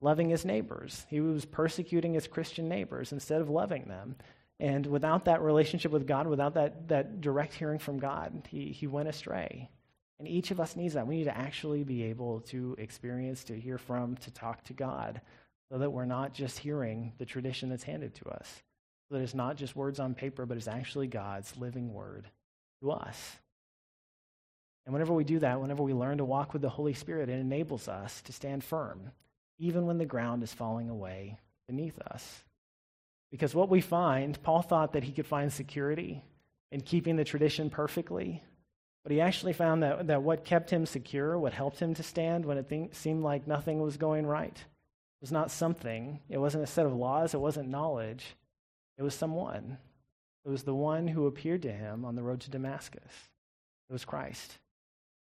loving 0.00 0.28
his 0.28 0.44
neighbors. 0.44 1.06
He 1.08 1.20
was 1.20 1.44
persecuting 1.44 2.14
his 2.14 2.26
Christian 2.26 2.68
neighbors 2.68 3.12
instead 3.12 3.40
of 3.40 3.48
loving 3.48 3.84
them. 3.86 4.16
And 4.62 4.86
without 4.86 5.24
that 5.24 5.42
relationship 5.42 5.90
with 5.90 6.06
God, 6.06 6.28
without 6.28 6.54
that, 6.54 6.86
that 6.88 7.20
direct 7.20 7.52
hearing 7.52 7.80
from 7.80 7.98
God, 7.98 8.46
he, 8.48 8.66
he 8.66 8.86
went 8.86 9.08
astray. 9.08 9.68
And 10.20 10.28
each 10.28 10.52
of 10.52 10.60
us 10.60 10.76
needs 10.76 10.94
that. 10.94 11.06
We 11.06 11.16
need 11.16 11.24
to 11.24 11.36
actually 11.36 11.82
be 11.82 12.04
able 12.04 12.42
to 12.42 12.76
experience, 12.78 13.42
to 13.44 13.58
hear 13.58 13.76
from, 13.76 14.16
to 14.18 14.30
talk 14.30 14.62
to 14.64 14.72
God, 14.72 15.20
so 15.68 15.78
that 15.78 15.90
we're 15.90 16.04
not 16.04 16.32
just 16.32 16.60
hearing 16.60 17.12
the 17.18 17.24
tradition 17.24 17.70
that's 17.70 17.82
handed 17.82 18.14
to 18.14 18.28
us 18.28 18.62
so 19.08 19.18
that 19.18 19.24
it's 19.24 19.34
not 19.34 19.56
just 19.56 19.76
words 19.76 19.98
on 19.98 20.14
paper, 20.14 20.46
but 20.46 20.56
it's 20.56 20.68
actually 20.68 21.06
God's 21.06 21.54
living 21.58 21.92
word 21.92 22.30
to 22.80 22.92
us. 22.92 23.36
And 24.86 24.92
whenever 24.92 25.12
we 25.12 25.24
do 25.24 25.38
that, 25.40 25.60
whenever 25.60 25.82
we 25.82 25.92
learn 25.92 26.18
to 26.18 26.24
walk 26.24 26.52
with 26.52 26.62
the 26.62 26.68
Holy 26.68 26.94
Spirit, 26.94 27.28
it 27.28 27.38
enables 27.38 27.88
us 27.88 28.22
to 28.22 28.32
stand 28.32 28.64
firm, 28.64 29.10
even 29.58 29.86
when 29.86 29.98
the 29.98 30.06
ground 30.06 30.42
is 30.42 30.54
falling 30.54 30.88
away 30.88 31.38
beneath 31.66 31.98
us. 32.00 32.42
Because 33.32 33.54
what 33.54 33.70
we 33.70 33.80
find, 33.80 34.40
Paul 34.42 34.62
thought 34.62 34.92
that 34.92 35.02
he 35.02 35.10
could 35.10 35.26
find 35.26 35.52
security 35.52 36.22
in 36.70 36.82
keeping 36.82 37.16
the 37.16 37.24
tradition 37.24 37.70
perfectly, 37.70 38.44
but 39.02 39.10
he 39.10 39.20
actually 39.20 39.54
found 39.54 39.82
that, 39.82 40.06
that 40.06 40.22
what 40.22 40.44
kept 40.44 40.70
him 40.70 40.86
secure, 40.86 41.36
what 41.38 41.54
helped 41.54 41.80
him 41.80 41.94
to 41.94 42.02
stand 42.02 42.44
when 42.44 42.58
it 42.58 42.68
think, 42.68 42.94
seemed 42.94 43.24
like 43.24 43.48
nothing 43.48 43.80
was 43.80 43.96
going 43.96 44.26
right, 44.26 44.62
was 45.20 45.32
not 45.32 45.50
something. 45.50 46.20
It 46.28 46.38
wasn't 46.38 46.62
a 46.64 46.68
set 46.68 46.86
of 46.86 46.94
laws, 46.94 47.34
it 47.34 47.40
wasn't 47.40 47.70
knowledge. 47.70 48.36
It 48.98 49.02
was 49.02 49.14
someone. 49.14 49.78
It 50.44 50.50
was 50.50 50.64
the 50.64 50.74
one 50.74 51.08
who 51.08 51.26
appeared 51.26 51.62
to 51.62 51.72
him 51.72 52.04
on 52.04 52.14
the 52.14 52.22
road 52.22 52.40
to 52.42 52.50
Damascus. 52.50 53.12
It 53.88 53.92
was 53.92 54.04
Christ. 54.04 54.58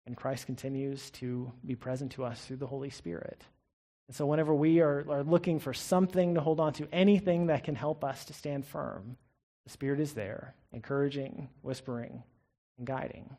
And 0.07 0.17
Christ 0.17 0.47
continues 0.47 1.11
to 1.13 1.53
be 1.65 1.77
present 1.77 2.13
to 2.13 2.25
us 2.25 2.41
through 2.41 2.57
the 2.57 2.67
Holy 2.67 2.91
Spirit. 2.91 3.45
And 4.11 4.17
so, 4.17 4.27
whenever 4.27 4.53
we 4.53 4.81
are, 4.81 5.07
are 5.09 5.23
looking 5.23 5.61
for 5.61 5.73
something 5.73 6.35
to 6.35 6.41
hold 6.41 6.59
on 6.59 6.73
to, 6.73 6.89
anything 6.93 7.47
that 7.47 7.63
can 7.63 7.77
help 7.77 8.03
us 8.03 8.25
to 8.25 8.33
stand 8.33 8.67
firm, 8.67 9.17
the 9.63 9.71
Spirit 9.71 10.01
is 10.01 10.15
there, 10.15 10.57
encouraging, 10.73 11.49
whispering, 11.63 12.25
and 12.77 12.89
guiding. 12.89 13.37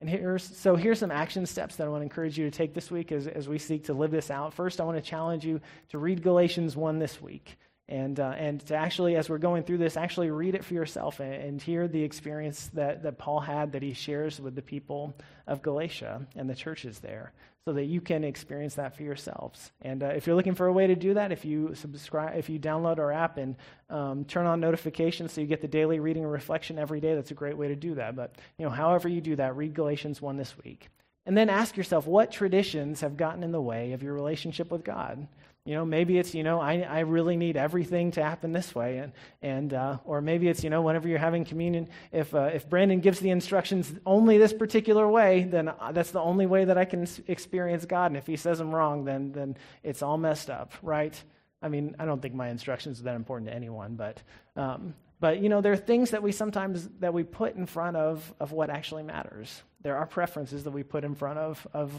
And 0.00 0.08
here's, 0.08 0.44
so 0.44 0.76
here's 0.76 1.00
some 1.00 1.10
action 1.10 1.44
steps 1.46 1.74
that 1.74 1.88
I 1.88 1.90
want 1.90 2.02
to 2.02 2.04
encourage 2.04 2.38
you 2.38 2.48
to 2.48 2.56
take 2.56 2.74
this 2.74 2.92
week 2.92 3.10
as, 3.10 3.26
as 3.26 3.48
we 3.48 3.58
seek 3.58 3.86
to 3.86 3.92
live 3.92 4.12
this 4.12 4.30
out. 4.30 4.54
First, 4.54 4.80
I 4.80 4.84
want 4.84 4.98
to 4.98 5.02
challenge 5.02 5.44
you 5.44 5.60
to 5.88 5.98
read 5.98 6.22
Galatians 6.22 6.76
1 6.76 7.00
this 7.00 7.20
week 7.20 7.58
and, 7.88 8.20
uh, 8.20 8.34
and 8.36 8.60
to 8.66 8.74
actually, 8.74 9.16
as 9.16 9.30
we're 9.30 9.38
going 9.38 9.62
through 9.62 9.78
this, 9.78 9.96
actually 9.96 10.30
read 10.30 10.54
it 10.54 10.64
for 10.64 10.74
yourself 10.74 11.20
and, 11.20 11.32
and, 11.32 11.62
hear 11.62 11.88
the 11.88 12.02
experience 12.02 12.70
that, 12.74 13.02
that 13.02 13.16
Paul 13.16 13.40
had 13.40 13.72
that 13.72 13.82
he 13.82 13.94
shares 13.94 14.38
with 14.38 14.54
the 14.54 14.62
people 14.62 15.16
of 15.46 15.62
Galatia 15.62 16.26
and 16.36 16.50
the 16.50 16.54
churches 16.54 16.98
there 16.98 17.32
so 17.64 17.72
that 17.72 17.84
you 17.84 18.02
can 18.02 18.24
experience 18.24 18.74
that 18.74 18.94
for 18.94 19.02
yourselves. 19.02 19.72
And 19.80 20.02
uh, 20.02 20.08
if 20.08 20.26
you're 20.26 20.36
looking 20.36 20.54
for 20.54 20.66
a 20.66 20.72
way 20.72 20.86
to 20.86 20.94
do 20.94 21.14
that, 21.14 21.32
if 21.32 21.46
you 21.46 21.74
subscribe, 21.74 22.36
if 22.36 22.50
you 22.50 22.58
download 22.58 22.98
our 22.98 23.10
app 23.10 23.38
and 23.38 23.56
um, 23.88 24.24
turn 24.24 24.46
on 24.46 24.60
notifications 24.60 25.32
so 25.32 25.40
you 25.40 25.46
get 25.46 25.62
the 25.62 25.68
daily 25.68 25.98
reading 25.98 26.24
and 26.24 26.32
reflection 26.32 26.78
every 26.78 27.00
day, 27.00 27.14
that's 27.14 27.30
a 27.30 27.34
great 27.34 27.56
way 27.56 27.68
to 27.68 27.76
do 27.76 27.94
that. 27.94 28.16
But, 28.16 28.36
you 28.58 28.64
know, 28.66 28.70
however 28.70 29.08
you 29.08 29.22
do 29.22 29.36
that, 29.36 29.56
read 29.56 29.74
Galatians 29.74 30.20
1 30.20 30.36
this 30.36 30.54
week. 30.62 30.88
And 31.24 31.36
then 31.36 31.50
ask 31.50 31.76
yourself, 31.76 32.06
what 32.06 32.32
traditions 32.32 33.02
have 33.02 33.18
gotten 33.18 33.42
in 33.42 33.52
the 33.52 33.60
way 33.60 33.92
of 33.92 34.02
your 34.02 34.14
relationship 34.14 34.70
with 34.70 34.82
God? 34.82 35.28
You 35.68 35.74
know, 35.74 35.84
maybe 35.84 36.16
it's, 36.16 36.34
you 36.34 36.44
know, 36.44 36.60
I, 36.62 36.80
I 36.80 37.00
really 37.00 37.36
need 37.36 37.58
everything 37.58 38.12
to 38.12 38.22
happen 38.22 38.52
this 38.52 38.74
way. 38.74 38.96
And, 38.96 39.12
and 39.42 39.74
uh, 39.74 39.98
or 40.06 40.22
maybe 40.22 40.48
it's, 40.48 40.64
you 40.64 40.70
know, 40.70 40.80
whenever 40.80 41.08
you're 41.08 41.18
having 41.18 41.44
communion, 41.44 41.90
if, 42.10 42.34
uh, 42.34 42.48
if 42.54 42.70
Brandon 42.70 43.00
gives 43.00 43.20
the 43.20 43.28
instructions 43.28 43.92
only 44.06 44.38
this 44.38 44.54
particular 44.54 45.06
way, 45.06 45.42
then 45.44 45.68
uh, 45.68 45.92
that's 45.92 46.10
the 46.10 46.22
only 46.22 46.46
way 46.46 46.64
that 46.64 46.78
I 46.78 46.86
can 46.86 47.06
experience 47.26 47.84
God. 47.84 48.06
And 48.06 48.16
if 48.16 48.26
he 48.26 48.36
says 48.36 48.56
them 48.56 48.74
wrong, 48.74 49.04
then, 49.04 49.32
then 49.32 49.58
it's 49.82 50.00
all 50.00 50.16
messed 50.16 50.48
up, 50.48 50.72
right? 50.80 51.22
I 51.60 51.68
mean, 51.68 51.96
I 51.98 52.06
don't 52.06 52.22
think 52.22 52.32
my 52.32 52.48
instructions 52.48 53.00
are 53.00 53.04
that 53.04 53.16
important 53.16 53.50
to 53.50 53.54
anyone, 53.54 53.96
but, 53.96 54.22
um, 54.56 54.94
but 55.20 55.42
you 55.42 55.50
know, 55.50 55.60
there 55.60 55.74
are 55.74 55.76
things 55.76 56.12
that 56.12 56.22
we 56.22 56.32
sometimes 56.32 56.88
that 57.00 57.12
we 57.12 57.24
put 57.24 57.56
in 57.56 57.66
front 57.66 57.98
of, 57.98 58.32
of 58.40 58.52
what 58.52 58.70
actually 58.70 59.02
matters. 59.02 59.62
There 59.82 59.98
are 59.98 60.06
preferences 60.06 60.64
that 60.64 60.70
we 60.70 60.82
put 60.82 61.04
in 61.04 61.14
front 61.14 61.38
of, 61.38 61.66
of 61.74 61.92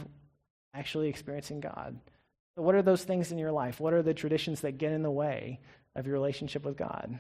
actually 0.74 1.10
experiencing 1.10 1.60
God. 1.60 2.00
So, 2.60 2.64
what 2.64 2.76
are 2.76 2.82
those 2.82 3.06
things 3.06 3.32
in 3.32 3.38
your 3.38 3.54
life? 3.54 3.80
What 3.80 3.94
are 3.94 4.02
the 4.02 4.14
traditions 4.14 4.60
that 4.62 4.78
get 4.78 4.92
in 4.92 5.02
the 5.02 5.10
way 5.10 5.62
of 5.96 6.06
your 6.06 6.12
relationship 6.12 6.66
with 6.66 6.76
God? 6.76 7.18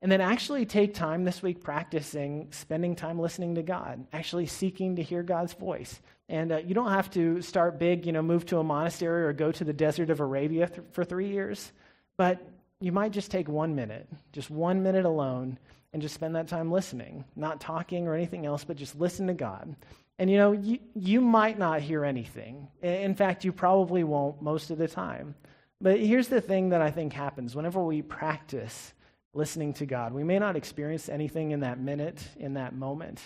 And 0.00 0.10
then 0.10 0.20
actually 0.20 0.66
take 0.66 0.94
time 0.94 1.22
this 1.22 1.44
week 1.44 1.62
practicing 1.62 2.48
spending 2.50 2.96
time 2.96 3.20
listening 3.20 3.54
to 3.54 3.62
God, 3.62 4.04
actually 4.12 4.46
seeking 4.46 4.96
to 4.96 5.02
hear 5.04 5.22
God's 5.22 5.52
voice. 5.52 6.00
And 6.28 6.50
uh, 6.50 6.56
you 6.56 6.74
don't 6.74 6.90
have 6.90 7.08
to 7.12 7.40
start 7.40 7.78
big, 7.78 8.04
you 8.04 8.10
know, 8.10 8.20
move 8.20 8.44
to 8.46 8.58
a 8.58 8.64
monastery 8.64 9.22
or 9.22 9.32
go 9.32 9.52
to 9.52 9.62
the 9.62 9.72
desert 9.72 10.10
of 10.10 10.18
Arabia 10.18 10.66
th- 10.66 10.88
for 10.90 11.04
three 11.04 11.28
years, 11.28 11.70
but 12.16 12.44
you 12.80 12.90
might 12.90 13.12
just 13.12 13.30
take 13.30 13.48
one 13.48 13.76
minute, 13.76 14.08
just 14.32 14.50
one 14.50 14.82
minute 14.82 15.04
alone, 15.04 15.56
and 15.92 16.02
just 16.02 16.16
spend 16.16 16.34
that 16.34 16.48
time 16.48 16.72
listening, 16.72 17.24
not 17.36 17.60
talking 17.60 18.08
or 18.08 18.14
anything 18.16 18.44
else, 18.44 18.64
but 18.64 18.76
just 18.76 18.98
listen 18.98 19.28
to 19.28 19.34
God. 19.34 19.76
And 20.22 20.30
you 20.30 20.36
know, 20.36 20.52
you, 20.52 20.78
you 20.94 21.20
might 21.20 21.58
not 21.58 21.80
hear 21.80 22.04
anything. 22.04 22.68
In 22.80 23.16
fact, 23.16 23.44
you 23.44 23.50
probably 23.50 24.04
won't 24.04 24.40
most 24.40 24.70
of 24.70 24.78
the 24.78 24.86
time. 24.86 25.34
But 25.80 25.98
here's 25.98 26.28
the 26.28 26.40
thing 26.40 26.68
that 26.68 26.80
I 26.80 26.92
think 26.92 27.12
happens 27.12 27.56
whenever 27.56 27.82
we 27.82 28.02
practice 28.02 28.94
listening 29.34 29.74
to 29.74 29.84
God. 29.84 30.12
We 30.12 30.22
may 30.22 30.38
not 30.38 30.54
experience 30.54 31.08
anything 31.08 31.50
in 31.50 31.58
that 31.60 31.80
minute, 31.80 32.22
in 32.36 32.54
that 32.54 32.72
moment, 32.72 33.18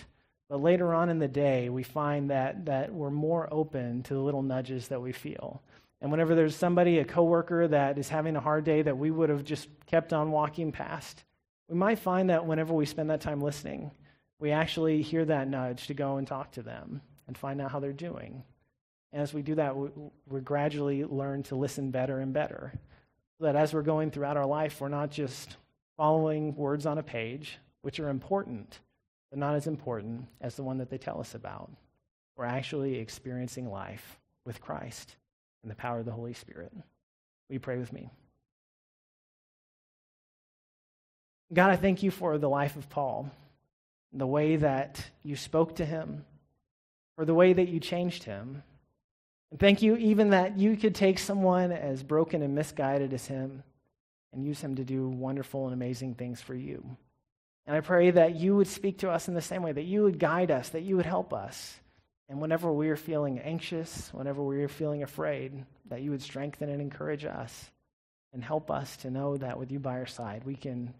but 0.49 0.59
later 0.59 0.91
on 0.91 1.09
in 1.11 1.19
the 1.19 1.27
day, 1.27 1.69
we 1.69 1.83
find 1.83 2.31
that, 2.31 2.65
that 2.65 2.91
we're 2.91 3.11
more 3.11 3.47
open 3.51 4.01
to 4.01 4.15
the 4.15 4.19
little 4.19 4.41
nudges 4.41 4.87
that 4.87 4.99
we 4.99 5.11
feel. 5.11 5.61
And 6.01 6.09
whenever 6.09 6.33
there's 6.33 6.55
somebody, 6.55 6.97
a 6.97 7.05
coworker, 7.05 7.67
that 7.67 7.99
is 7.99 8.09
having 8.09 8.35
a 8.35 8.41
hard 8.41 8.63
day 8.63 8.81
that 8.81 8.97
we 8.97 9.11
would 9.11 9.29
have 9.29 9.43
just 9.43 9.69
kept 9.85 10.13
on 10.13 10.31
walking 10.31 10.71
past, 10.71 11.25
we 11.69 11.75
might 11.75 11.99
find 11.99 12.31
that 12.31 12.47
whenever 12.47 12.73
we 12.73 12.87
spend 12.87 13.11
that 13.11 13.21
time 13.21 13.39
listening, 13.39 13.91
we 14.39 14.51
actually 14.51 15.01
hear 15.01 15.25
that 15.25 15.47
nudge 15.47 15.87
to 15.87 15.93
go 15.93 16.17
and 16.17 16.27
talk 16.27 16.51
to 16.51 16.61
them 16.61 17.01
and 17.27 17.37
find 17.37 17.59
out 17.61 17.71
how 17.71 17.79
they're 17.79 17.93
doing. 17.93 18.43
And 19.11 19.21
as 19.21 19.33
we 19.33 19.41
do 19.41 19.55
that, 19.55 19.75
we, 19.75 19.89
we 20.27 20.41
gradually 20.41 21.03
learn 21.03 21.43
to 21.43 21.55
listen 21.55 21.91
better 21.91 22.19
and 22.19 22.33
better. 22.33 22.73
So 23.37 23.45
that 23.45 23.55
as 23.55 23.73
we're 23.73 23.81
going 23.81 24.11
throughout 24.11 24.37
our 24.37 24.45
life, 24.45 24.79
we're 24.81 24.89
not 24.89 25.11
just 25.11 25.57
following 25.95 26.55
words 26.55 26.85
on 26.85 26.97
a 26.97 27.03
page, 27.03 27.57
which 27.81 27.99
are 27.99 28.09
important, 28.09 28.79
but 29.29 29.39
not 29.39 29.55
as 29.55 29.67
important 29.67 30.27
as 30.41 30.55
the 30.55 30.63
one 30.63 30.77
that 30.77 30.89
they 30.89 30.97
tell 30.97 31.19
us 31.19 31.35
about. 31.35 31.71
We're 32.35 32.45
actually 32.45 32.99
experiencing 32.99 33.69
life 33.69 34.19
with 34.45 34.61
Christ 34.61 35.15
and 35.63 35.71
the 35.71 35.75
power 35.75 35.99
of 35.99 36.05
the 36.05 36.11
Holy 36.11 36.33
Spirit. 36.33 36.71
Will 36.73 37.53
you 37.53 37.59
pray 37.59 37.77
with 37.77 37.91
me? 37.91 38.09
God, 41.53 41.71
I 41.71 41.75
thank 41.75 42.03
you 42.03 42.11
for 42.11 42.37
the 42.37 42.49
life 42.49 42.75
of 42.75 42.89
Paul, 42.89 43.31
the 44.13 44.27
way 44.27 44.55
that 44.57 45.03
you 45.23 45.35
spoke 45.35 45.75
to 45.75 45.85
him, 45.85 46.25
or 47.17 47.25
the 47.25 47.33
way 47.33 47.53
that 47.53 47.69
you 47.69 47.79
changed 47.79 48.23
him. 48.23 48.63
And 49.51 49.59
thank 49.59 49.81
you 49.81 49.95
even 49.95 50.31
that 50.31 50.57
you 50.57 50.75
could 50.77 50.95
take 50.95 51.19
someone 51.19 51.71
as 51.71 52.03
broken 52.03 52.41
and 52.41 52.55
misguided 52.55 53.13
as 53.13 53.25
him 53.25 53.63
and 54.33 54.43
use 54.43 54.59
him 54.59 54.75
to 54.75 54.83
do 54.83 55.07
wonderful 55.07 55.65
and 55.65 55.73
amazing 55.73 56.15
things 56.15 56.41
for 56.41 56.53
you. 56.53 56.97
And 57.65 57.75
I 57.75 57.81
pray 57.81 58.11
that 58.11 58.35
you 58.35 58.55
would 58.55 58.67
speak 58.67 58.99
to 58.99 59.09
us 59.09 59.27
in 59.27 59.33
the 59.33 59.41
same 59.41 59.61
way, 59.61 59.71
that 59.71 59.83
you 59.83 60.03
would 60.03 60.19
guide 60.19 60.51
us, 60.51 60.69
that 60.69 60.83
you 60.83 60.95
would 60.95 61.05
help 61.05 61.33
us. 61.33 61.79
And 62.29 62.41
whenever 62.41 62.71
we 62.71 62.89
are 62.89 62.97
feeling 62.97 63.39
anxious, 63.39 64.09
whenever 64.13 64.43
we 64.43 64.61
are 64.63 64.67
feeling 64.67 65.03
afraid, 65.03 65.65
that 65.89 66.01
you 66.01 66.11
would 66.11 66.21
strengthen 66.21 66.69
and 66.69 66.81
encourage 66.81 67.25
us 67.25 67.71
and 68.33 68.43
help 68.43 68.69
us 68.69 68.97
to 68.97 69.09
know 69.09 69.37
that 69.37 69.57
with 69.57 69.71
you 69.71 69.79
by 69.79 69.93
our 69.93 70.05
side, 70.05 70.43
we 70.45 70.55
can, 70.55 70.93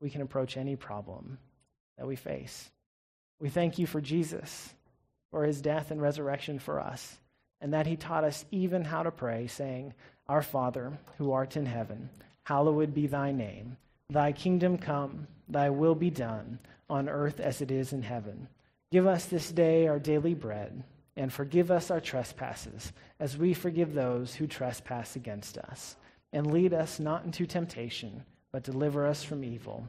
we 0.00 0.10
can 0.10 0.20
approach 0.20 0.56
any 0.56 0.76
problem 0.76 1.38
that 1.98 2.06
we 2.06 2.16
face. 2.16 2.70
We 3.40 3.48
thank 3.50 3.78
you 3.78 3.86
for 3.86 4.00
Jesus, 4.00 4.72
for 5.30 5.44
his 5.44 5.60
death 5.60 5.90
and 5.90 6.00
resurrection 6.00 6.58
for 6.58 6.80
us, 6.80 7.18
and 7.60 7.74
that 7.74 7.86
he 7.86 7.96
taught 7.96 8.24
us 8.24 8.44
even 8.50 8.84
how 8.84 9.02
to 9.02 9.10
pray, 9.10 9.46
saying, 9.46 9.92
Our 10.28 10.42
Father, 10.42 10.92
who 11.18 11.32
art 11.32 11.56
in 11.56 11.66
heaven, 11.66 12.08
hallowed 12.44 12.94
be 12.94 13.06
thy 13.06 13.32
name. 13.32 13.76
Thy 14.10 14.32
kingdom 14.32 14.78
come, 14.78 15.26
thy 15.48 15.70
will 15.70 15.94
be 15.94 16.10
done, 16.10 16.58
on 16.88 17.08
earth 17.08 17.40
as 17.40 17.60
it 17.60 17.70
is 17.70 17.92
in 17.92 18.02
heaven. 18.02 18.48
Give 18.90 19.06
us 19.06 19.26
this 19.26 19.52
day 19.52 19.86
our 19.86 19.98
daily 19.98 20.34
bread, 20.34 20.82
and 21.16 21.32
forgive 21.32 21.70
us 21.70 21.90
our 21.90 22.00
trespasses, 22.00 22.92
as 23.20 23.36
we 23.36 23.52
forgive 23.52 23.92
those 23.92 24.34
who 24.34 24.46
trespass 24.46 25.16
against 25.16 25.58
us. 25.58 25.96
And 26.32 26.52
lead 26.52 26.72
us 26.72 26.98
not 26.98 27.24
into 27.24 27.46
temptation, 27.46 28.24
but 28.52 28.62
deliver 28.62 29.06
us 29.06 29.22
from 29.22 29.44
evil. 29.44 29.88